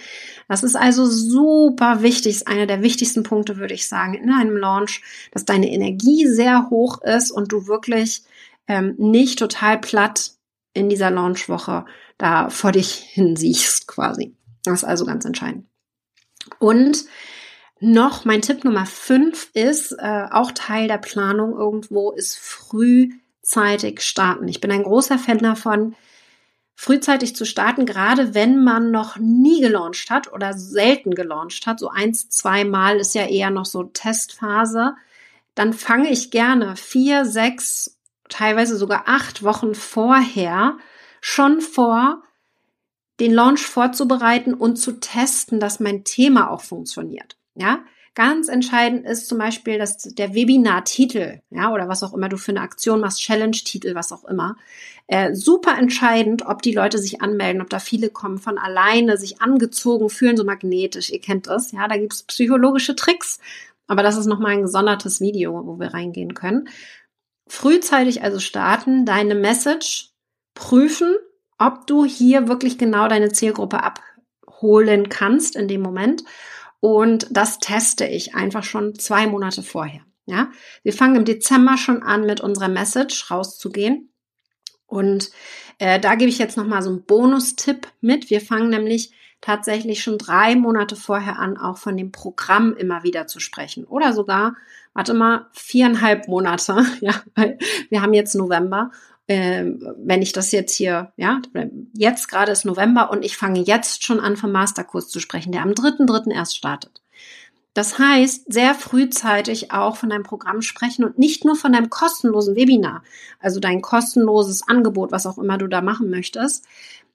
das 0.47 0.63
ist 0.63 0.77
also 0.77 1.07
super 1.07 2.03
wichtig, 2.03 2.33
ist 2.33 2.49
einer 2.49 2.67
der 2.67 2.83
wichtigsten 2.83 3.23
Punkte, 3.23 3.57
würde 3.57 3.73
ich 3.73 3.89
sagen, 3.89 4.13
in 4.13 4.31
einem 4.31 4.59
Launch, 4.59 5.01
dass 5.33 5.47
deine 5.47 5.71
Energie 5.71 6.27
sehr 6.27 6.69
hoch 6.69 7.01
ist 7.01 7.31
und 7.31 7.51
du 7.51 7.67
wirklich 7.67 8.25
ähm, 8.69 8.95
nicht 8.99 9.39
total 9.39 9.79
platt 9.79 10.33
in 10.75 10.89
dieser 10.89 11.11
Launchwoche 11.11 11.87
da 12.19 12.51
vor 12.51 12.73
dich 12.73 12.93
hin 12.95 13.37
siehst 13.37 13.87
quasi. 13.87 14.37
Das 14.65 14.83
ist 14.83 14.85
also 14.85 15.07
ganz 15.07 15.25
entscheidend. 15.25 15.67
Und 16.59 17.05
noch 17.81 18.25
mein 18.25 18.43
Tipp 18.43 18.65
Nummer 18.65 18.87
fünf 18.87 19.51
ist, 19.55 19.93
äh, 19.93 20.27
auch 20.31 20.53
Teil 20.53 20.89
der 20.89 20.99
Planung 20.99 21.53
irgendwo, 21.53 22.13
ist 22.13 22.39
frühzeitig 22.39 24.01
starten. 24.03 24.49
Ich 24.49 24.61
bin 24.61 24.71
ein 24.71 24.85
großer 24.85 25.19
Fan 25.19 25.39
davon, 25.39 25.95
frühzeitig 26.75 27.37
zu 27.37 27.45
starten, 27.45 27.87
gerade 27.87 28.35
wenn 28.35 28.63
man 28.63 28.91
noch 28.91 29.17
nie 29.17 29.61
gelauncht 29.61 30.11
hat 30.11 30.33
oder 30.33 30.55
selten 30.55 31.15
gelauncht 31.15 31.67
hat. 31.67 31.79
So 31.79 31.89
eins, 31.89 32.29
zwei 32.29 32.65
Mal 32.65 32.99
ist 32.99 33.15
ja 33.15 33.27
eher 33.27 33.51
noch 33.51 33.67
so 33.67 33.85
Testphase. 33.85 34.95
Dann 35.55 35.73
fange 35.73 36.11
ich 36.11 36.31
gerne 36.31 36.77
vier, 36.77 37.25
sechs 37.25 37.94
teilweise 38.29 38.77
sogar 38.77 39.05
acht 39.07 39.43
Wochen 39.43 39.75
vorher 39.75 40.79
schon 41.21 41.61
vor, 41.61 42.23
den 43.21 43.33
Launch 43.33 43.65
vorzubereiten 43.65 44.55
und 44.55 44.77
zu 44.77 44.99
testen, 44.99 45.61
dass 45.61 45.81
mein 45.81 46.05
Thema 46.05 46.51
auch 46.51 46.63
funktioniert. 46.63 47.37
Ja, 47.55 47.85
ganz 48.15 48.49
entscheidend 48.49 49.07
ist 49.07 49.29
zum 49.29 49.39
Beispiel, 49.39 49.79
dass 49.79 49.99
der 49.99 50.35
Webinar-Titel, 50.35 51.41
ja, 51.51 51.73
oder 51.73 51.89
was 51.89 52.03
auch 52.03 52.13
immer 52.13 52.29
du 52.29 52.37
für 52.37 52.53
eine 52.53 52.61
Aktion 52.61 53.01
machst, 53.01 53.21
Challenge-Titel, 53.21 53.95
was 53.95 54.11
auch 54.11 54.25
immer, 54.25 54.57
äh, 55.07 55.35
super 55.35 55.79
entscheidend, 55.79 56.45
ob 56.47 56.63
die 56.63 56.73
Leute 56.73 56.99
sich 56.99 57.23
anmelden, 57.23 57.63
ob 57.63 57.71
da 57.71 57.79
viele 57.79 58.11
kommen 58.11 58.39
von 58.39 58.59
alleine, 58.59 59.17
sich 59.17 59.41
angezogen 59.41 60.11
fühlen, 60.11 60.37
so 60.37 60.45
magnetisch. 60.45 61.11
Ihr 61.11 61.21
kennt 61.21 61.47
das, 61.47 61.71
ja, 61.73 61.87
da 61.87 61.97
gibt's 61.97 62.25
psychologische 62.25 62.97
Tricks, 62.97 63.39
aber 63.87 64.03
das 64.03 64.17
ist 64.17 64.27
nochmal 64.27 64.53
ein 64.53 64.63
gesondertes 64.63 65.21
Video, 65.21 65.65
wo 65.67 65.79
wir 65.79 65.95
reingehen 65.95 66.35
können 66.35 66.69
frühzeitig 67.47 68.23
also 68.23 68.39
starten, 68.39 69.05
deine 69.05 69.35
Message 69.35 70.11
prüfen, 70.55 71.15
ob 71.59 71.87
du 71.87 72.05
hier 72.05 72.49
wirklich 72.49 72.79
genau 72.79 73.09
deine 73.09 73.33
Zielgruppe 73.33 73.83
abholen 73.83 75.09
kannst 75.09 75.57
in 75.57 75.69
dem 75.69 75.83
Moment. 75.83 76.25
Und 76.81 77.27
das 77.31 77.59
teste 77.59 78.07
ich 78.07 78.35
einfach 78.35 78.65
schon 78.65 78.95
zwei 78.95 79.27
Monate 79.27 79.63
vorher. 79.63 80.03
Ja, 80.27 80.51
wir 80.83 80.93
fangen 80.93 81.17
im 81.17 81.25
Dezember 81.25 81.77
schon 81.77 82.03
an, 82.03 82.25
mit 82.25 82.41
unserer 82.41 82.69
Message 82.69 83.31
rauszugehen. 83.31 84.11
Und 84.87 85.31
äh, 85.79 86.01
da 86.01 86.15
gebe 86.15 86.31
ich 86.31 86.39
jetzt 86.39 86.57
noch 86.57 86.67
mal 86.67 86.83
so 86.83 86.91
einen 86.91 87.05
Bonustipp 87.05 87.89
mit. 88.01 88.31
Wir 88.31 88.41
fangen 88.41 88.71
nämlich 88.71 89.13
tatsächlich 89.45 90.03
schon 90.03 90.17
drei 90.17 90.57
Monate 90.57 90.97
vorher 90.97 91.39
an, 91.39 91.59
auch 91.59 91.77
von 91.77 91.99
dem 91.99 92.13
Programm 92.13 92.75
immer 92.75 93.03
wieder 93.03 93.27
zu 93.27 93.41
sprechen. 93.41 93.85
Oder 93.85 94.15
sogar, 94.15 94.57
warte 94.95 95.13
mal, 95.13 95.49
viereinhalb 95.53 96.29
Monate, 96.29 96.83
ja, 97.01 97.13
weil 97.35 97.59
wir 97.91 98.01
haben 98.01 98.15
jetzt 98.15 98.35
November. 98.35 98.91
Ähm, 99.29 99.87
wenn 99.99 100.23
ich 100.23 100.33
das 100.33 100.51
jetzt 100.51 100.75
hier, 100.75 101.13
ja, 101.17 101.41
jetzt 101.93 102.29
gerade 102.29 102.53
ist 102.53 102.65
November 102.65 103.11
und 103.11 103.23
ich 103.23 103.37
fange 103.37 103.61
jetzt 103.61 104.03
schon 104.03 104.19
an, 104.19 104.37
vom 104.37 104.51
Masterkurs 104.51 105.09
zu 105.09 105.21
sprechen, 105.21 105.53
der 105.53 105.63
am 105.63 105.73
3.3. 105.73 106.31
erst 106.33 106.57
startet. 106.57 107.03
Das 107.75 107.99
heißt, 107.99 108.51
sehr 108.51 108.75
frühzeitig 108.75 109.73
auch 109.73 109.97
von 109.97 110.09
deinem 110.09 110.23
Programm 110.23 110.63
sprechen 110.63 111.05
und 111.05 111.19
nicht 111.19 111.45
nur 111.45 111.57
von 111.57 111.73
deinem 111.73 111.91
kostenlosen 111.91 112.55
Webinar, 112.55 113.03
also 113.41 113.61
dein 113.61 113.83
kostenloses 113.83 114.67
Angebot, 114.67 115.11
was 115.13 115.27
auch 115.27 115.39
immer 115.39 115.59
du 115.59 115.69
da 115.69 115.83
machen 115.83 116.09
möchtest, 116.09 116.67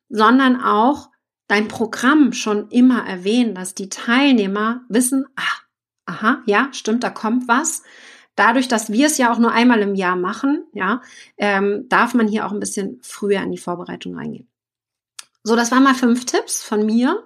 sondern 0.10 0.62
auch 0.62 1.10
dein 1.50 1.68
Programm 1.68 2.32
schon 2.32 2.70
immer 2.70 3.06
erwähnen, 3.06 3.56
dass 3.56 3.76
die 3.76 3.90
Teilnehmer 3.90 4.82
wissen, 4.88 5.26
ah, 5.36 5.60
aha, 6.06 6.44
ja, 6.46 6.70
stimmt, 6.72 7.04
da 7.04 7.10
kommt 7.10 7.50
was. 7.50 7.84
Dadurch, 8.36 8.70
dass 8.70 8.92
wir 8.92 9.08
es 9.08 9.18
ja 9.18 9.34
auch 9.34 9.40
nur 9.40 9.52
einmal 9.52 9.82
im 9.82 9.96
Jahr 9.96 10.16
machen, 10.16 10.64
ja, 10.74 11.02
ähm, 11.38 11.88
darf 11.90 12.14
man 12.14 12.28
hier 12.28 12.46
auch 12.46 12.54
ein 12.54 12.60
bisschen 12.60 13.00
früher 13.02 13.42
in 13.42 13.52
die 13.52 13.58
Vorbereitung 13.58 14.16
reingehen. 14.16 14.48
So, 15.44 15.56
das 15.56 15.72
waren 15.72 15.84
mal 15.84 15.96
fünf 15.96 16.26
Tipps 16.26 16.64
von 16.64 16.86
mir. 16.86 17.26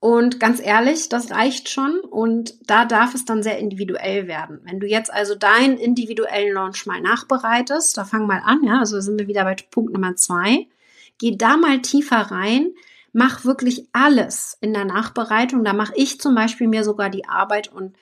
Und 0.00 0.38
ganz 0.40 0.60
ehrlich, 0.60 1.08
das 1.08 1.30
reicht 1.30 1.70
schon 1.70 2.00
und 2.00 2.56
da 2.68 2.84
darf 2.84 3.14
es 3.14 3.24
dann 3.24 3.42
sehr 3.42 3.58
individuell 3.58 4.26
werden. 4.26 4.60
Wenn 4.64 4.80
du 4.80 4.86
jetzt 4.86 5.10
also 5.10 5.34
deinen 5.34 5.78
individuellen 5.78 6.52
Launch 6.52 6.84
mal 6.84 7.00
nachbereitest, 7.00 7.96
da 7.96 8.04
fang 8.04 8.26
mal 8.26 8.42
an, 8.44 8.64
ja, 8.64 8.80
also 8.80 9.00
sind 9.00 9.18
wir 9.18 9.28
wieder 9.28 9.44
bei 9.44 9.56
Punkt 9.70 9.94
Nummer 9.94 10.14
zwei, 10.16 10.66
geh 11.18 11.36
da 11.36 11.56
mal 11.56 11.80
tiefer 11.80 12.18
rein, 12.18 12.74
mach 13.14 13.44
wirklich 13.44 13.86
alles 13.92 14.58
in 14.60 14.74
der 14.74 14.84
Nachbereitung. 14.84 15.64
Da 15.64 15.72
mache 15.72 15.94
ich 15.96 16.20
zum 16.20 16.34
Beispiel 16.34 16.68
mir 16.68 16.84
sogar 16.84 17.08
die 17.08 17.26
Arbeit 17.26 17.72
und 17.72 17.94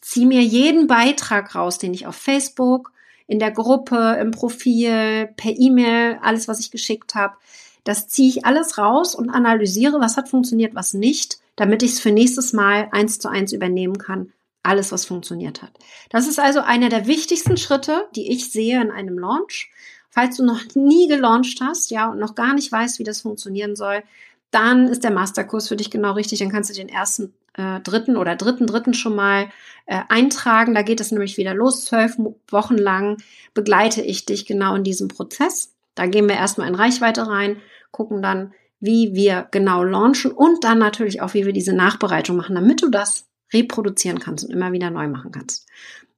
zieh 0.00 0.26
mir 0.26 0.42
jeden 0.42 0.86
Beitrag 0.86 1.54
raus, 1.54 1.78
den 1.78 1.94
ich 1.94 2.06
auf 2.06 2.16
Facebook, 2.16 2.92
in 3.26 3.38
der 3.38 3.52
Gruppe, 3.52 4.18
im 4.20 4.32
Profil, 4.32 5.28
per 5.36 5.52
E-Mail, 5.56 6.18
alles, 6.20 6.48
was 6.48 6.58
ich 6.58 6.72
geschickt 6.72 7.14
habe, 7.14 7.36
das 7.84 8.08
ziehe 8.08 8.28
ich 8.28 8.44
alles 8.44 8.76
raus 8.76 9.14
und 9.14 9.30
analysiere, 9.30 10.00
was 10.00 10.16
hat 10.16 10.28
funktioniert, 10.28 10.74
was 10.74 10.94
nicht, 10.94 11.38
damit 11.54 11.84
ich 11.84 11.92
es 11.92 12.00
für 12.00 12.10
nächstes 12.10 12.52
Mal 12.52 12.88
eins 12.90 13.20
zu 13.20 13.28
eins 13.28 13.52
übernehmen 13.52 13.98
kann. 13.98 14.32
Alles, 14.64 14.90
was 14.90 15.04
funktioniert 15.04 15.62
hat. 15.62 15.72
Das 16.10 16.26
ist 16.26 16.40
also 16.40 16.60
einer 16.60 16.88
der 16.88 17.06
wichtigsten 17.06 17.56
Schritte, 17.56 18.08
die 18.16 18.30
ich 18.30 18.50
sehe 18.50 18.82
in 18.82 18.90
einem 18.90 19.18
Launch. 19.18 19.70
Falls 20.10 20.36
du 20.36 20.44
noch 20.44 20.60
nie 20.74 21.06
gelauncht 21.06 21.60
hast, 21.60 21.92
ja, 21.92 22.10
und 22.10 22.18
noch 22.18 22.34
gar 22.34 22.52
nicht 22.52 22.70
weißt, 22.70 22.98
wie 22.98 23.04
das 23.04 23.20
funktionieren 23.20 23.76
soll, 23.76 24.02
dann 24.50 24.88
ist 24.88 25.04
der 25.04 25.12
Masterkurs 25.12 25.68
für 25.68 25.76
dich 25.76 25.90
genau 25.90 26.12
richtig. 26.12 26.40
Dann 26.40 26.50
kannst 26.50 26.70
du 26.70 26.74
den 26.74 26.88
ersten 26.88 27.34
äh, 27.54 27.80
dritten 27.80 28.16
oder 28.16 28.36
dritten 28.36 28.66
dritten 28.66 28.94
schon 28.94 29.14
mal 29.14 29.48
äh, 29.86 30.00
eintragen. 30.08 30.74
Da 30.74 30.82
geht 30.82 31.00
es 31.00 31.12
nämlich 31.12 31.36
wieder 31.36 31.54
los. 31.54 31.84
Zwölf 31.84 32.16
Wochen 32.48 32.76
lang 32.76 33.18
begleite 33.54 34.02
ich 34.02 34.24
dich 34.24 34.46
genau 34.46 34.74
in 34.74 34.84
diesem 34.84 35.08
Prozess. 35.08 35.74
Da 35.94 36.06
gehen 36.06 36.28
wir 36.28 36.36
erstmal 36.36 36.68
in 36.68 36.74
Reichweite 36.74 37.26
rein, 37.26 37.56
gucken 37.90 38.22
dann, 38.22 38.52
wie 38.80 39.14
wir 39.14 39.46
genau 39.50 39.82
launchen 39.84 40.32
und 40.32 40.64
dann 40.64 40.78
natürlich 40.78 41.20
auch, 41.20 41.34
wie 41.34 41.44
wir 41.44 41.52
diese 41.52 41.74
Nachbereitung 41.74 42.36
machen, 42.36 42.54
damit 42.54 42.82
du 42.82 42.88
das 42.88 43.26
reproduzieren 43.52 44.20
kannst 44.20 44.44
und 44.44 44.52
immer 44.52 44.72
wieder 44.72 44.90
neu 44.90 45.08
machen 45.08 45.32
kannst. 45.32 45.68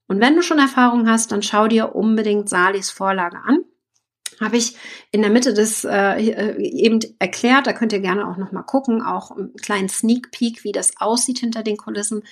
Und 0.07 0.21
wenn 0.21 0.37
du 0.37 0.43
schon 0.43 0.59
Erfahrung 0.59 1.09
hast, 1.09 1.33
dann 1.33 1.43
schau 1.43 1.67
dir 1.67 1.95
unbedingt 1.97 2.49
Salis 2.49 2.91
Vorlage 2.91 3.39
an. 3.45 3.65
Habe 4.41 4.57
ich 4.57 4.77
in 5.11 5.23
der 5.23 5.31
Mitte 5.31 5.55
des 5.55 5.85
äh, 5.85 6.19
eben 6.59 7.01
erklärt, 7.19 7.67
da 7.67 7.73
könnt 7.73 7.93
ihr 7.93 8.01
gerne 8.01 8.27
auch 8.27 8.37
nochmal 8.37 8.65
gucken, 8.65 9.03
auch 9.03 9.31
einen 9.31 9.55
kleinen 9.55 9.89
Sneak 9.89 10.31
Peek, 10.31 10.65
wie 10.65 10.73
das 10.73 10.93
aussieht 10.99 11.39
hinter 11.39 11.63
den 11.63 11.77
Kulissen. 11.77 12.23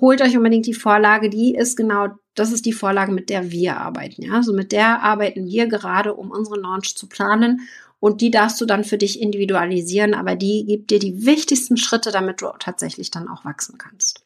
Holt 0.00 0.20
euch 0.20 0.36
unbedingt 0.36 0.66
die 0.66 0.74
Vorlage, 0.74 1.30
die 1.30 1.54
ist 1.54 1.76
genau, 1.76 2.08
das 2.34 2.52
ist 2.52 2.66
die 2.66 2.72
Vorlage, 2.72 3.12
mit 3.12 3.30
der 3.30 3.50
wir 3.50 3.78
arbeiten. 3.78 4.22
Ja, 4.22 4.34
also 4.34 4.52
mit 4.52 4.72
der 4.72 5.02
arbeiten 5.02 5.46
wir 5.46 5.66
gerade, 5.68 6.14
um 6.14 6.30
unseren 6.30 6.60
Launch 6.60 6.96
zu 6.96 7.08
planen 7.08 7.68
und 7.98 8.20
die 8.20 8.30
darfst 8.30 8.60
du 8.60 8.66
dann 8.66 8.84
für 8.84 8.98
dich 8.98 9.20
individualisieren, 9.20 10.14
aber 10.14 10.36
die 10.36 10.64
gibt 10.66 10.90
dir 10.90 10.98
die 10.98 11.24
wichtigsten 11.24 11.76
Schritte, 11.76 12.12
damit 12.12 12.42
du 12.42 12.48
tatsächlich 12.58 13.10
dann 13.10 13.28
auch 13.28 13.44
wachsen 13.44 13.78
kannst. 13.78 14.24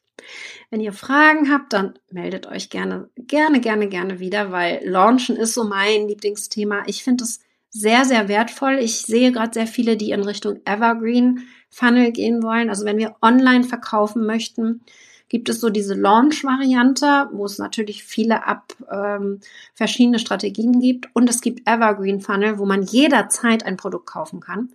Wenn 0.70 0.80
ihr 0.80 0.92
Fragen 0.92 1.50
habt, 1.52 1.72
dann 1.72 1.94
meldet 2.10 2.46
euch 2.46 2.70
gerne, 2.70 3.08
gerne, 3.16 3.60
gerne, 3.60 3.88
gerne 3.88 4.20
wieder, 4.20 4.52
weil 4.52 4.80
Launchen 4.84 5.36
ist 5.36 5.54
so 5.54 5.64
mein 5.64 6.08
Lieblingsthema. 6.08 6.84
Ich 6.86 7.02
finde 7.02 7.24
es 7.24 7.40
sehr, 7.70 8.04
sehr 8.04 8.28
wertvoll. 8.28 8.78
Ich 8.80 9.02
sehe 9.02 9.32
gerade 9.32 9.54
sehr 9.54 9.66
viele, 9.66 9.96
die 9.96 10.10
in 10.10 10.22
Richtung 10.22 10.60
Evergreen 10.64 11.46
Funnel 11.70 12.12
gehen 12.12 12.42
wollen. 12.42 12.68
Also 12.68 12.84
wenn 12.84 12.98
wir 12.98 13.16
online 13.22 13.64
verkaufen 13.64 14.26
möchten, 14.26 14.80
gibt 15.28 15.48
es 15.48 15.60
so 15.60 15.70
diese 15.70 15.94
Launch-Variante, 15.94 17.28
wo 17.32 17.46
es 17.46 17.58
natürlich 17.58 18.02
viele 18.04 18.46
ab 18.46 18.74
ähm, 18.92 19.40
verschiedene 19.72 20.18
Strategien 20.18 20.80
gibt. 20.80 21.08
Und 21.14 21.30
es 21.30 21.40
gibt 21.40 21.68
Evergreen 21.68 22.20
Funnel, 22.20 22.58
wo 22.58 22.66
man 22.66 22.82
jederzeit 22.82 23.64
ein 23.64 23.76
Produkt 23.76 24.06
kaufen 24.06 24.40
kann. 24.40 24.70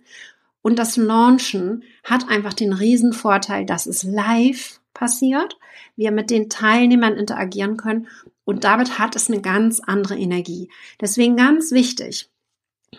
Und 0.62 0.78
das 0.80 0.96
Launchen 0.96 1.84
hat 2.02 2.28
einfach 2.28 2.54
den 2.54 2.72
riesen 2.72 3.12
Vorteil, 3.12 3.66
dass 3.66 3.86
es 3.86 4.02
live 4.02 4.80
passiert, 4.96 5.58
wir 5.94 6.10
mit 6.10 6.30
den 6.30 6.48
Teilnehmern 6.48 7.16
interagieren 7.16 7.76
können 7.76 8.08
und 8.44 8.64
damit 8.64 8.98
hat 8.98 9.14
es 9.14 9.28
eine 9.28 9.42
ganz 9.42 9.80
andere 9.80 10.16
Energie. 10.16 10.70
Deswegen 11.00 11.36
ganz 11.36 11.72
wichtig, 11.72 12.30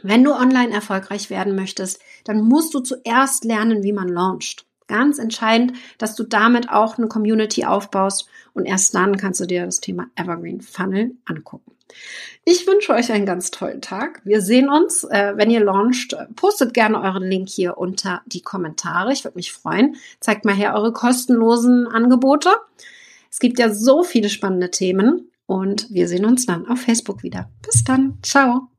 wenn 0.04 0.24
du 0.24 0.34
online 0.34 0.74
erfolgreich 0.74 1.30
werden 1.30 1.56
möchtest, 1.56 2.02
dann 2.24 2.42
musst 2.42 2.74
du 2.74 2.80
zuerst 2.80 3.44
lernen, 3.46 3.84
wie 3.84 3.94
man 3.94 4.10
launcht. 4.10 4.66
Ganz 4.88 5.18
entscheidend, 5.20 5.74
dass 5.98 6.16
du 6.16 6.24
damit 6.24 6.70
auch 6.70 6.98
eine 6.98 7.08
Community 7.08 7.66
aufbaust 7.66 8.28
und 8.54 8.66
erst 8.66 8.94
dann 8.96 9.18
kannst 9.18 9.40
du 9.42 9.46
dir 9.46 9.66
das 9.66 9.80
Thema 9.80 10.08
Evergreen 10.16 10.62
Funnel 10.62 11.16
angucken. 11.26 11.77
Ich 12.46 12.66
wünsche 12.66 12.94
euch 12.94 13.12
einen 13.12 13.26
ganz 13.26 13.52
tollen 13.52 13.82
Tag. 13.82 14.22
Wir 14.24 14.42
sehen 14.42 14.70
uns, 14.70 15.04
äh, 15.04 15.34
wenn 15.36 15.52
ihr 15.52 15.60
launcht. 15.60 16.16
Postet 16.36 16.74
gerne 16.74 17.02
euren 17.02 17.30
Link 17.30 17.50
hier 17.50 17.78
unter 17.78 18.22
die 18.26 18.42
Kommentare. 18.42 19.12
Ich 19.12 19.24
würde 19.24 19.38
mich 19.38 19.52
freuen. 19.52 19.98
Zeigt 20.20 20.46
mal 20.46 20.56
her 20.56 20.74
eure 20.74 20.94
kostenlosen 20.94 21.88
Angebote. 21.88 22.50
Es 23.30 23.40
gibt 23.40 23.60
ja 23.60 23.74
so 23.74 24.04
viele 24.04 24.30
spannende 24.30 24.72
Themen 24.72 25.30
und 25.46 25.92
wir 25.92 26.08
sehen 26.08 26.26
uns 26.26 26.46
dann 26.46 26.68
auf 26.68 26.80
Facebook 26.80 27.24
wieder. 27.24 27.50
Bis 27.62 27.84
dann. 27.84 28.18
Ciao. 28.22 28.70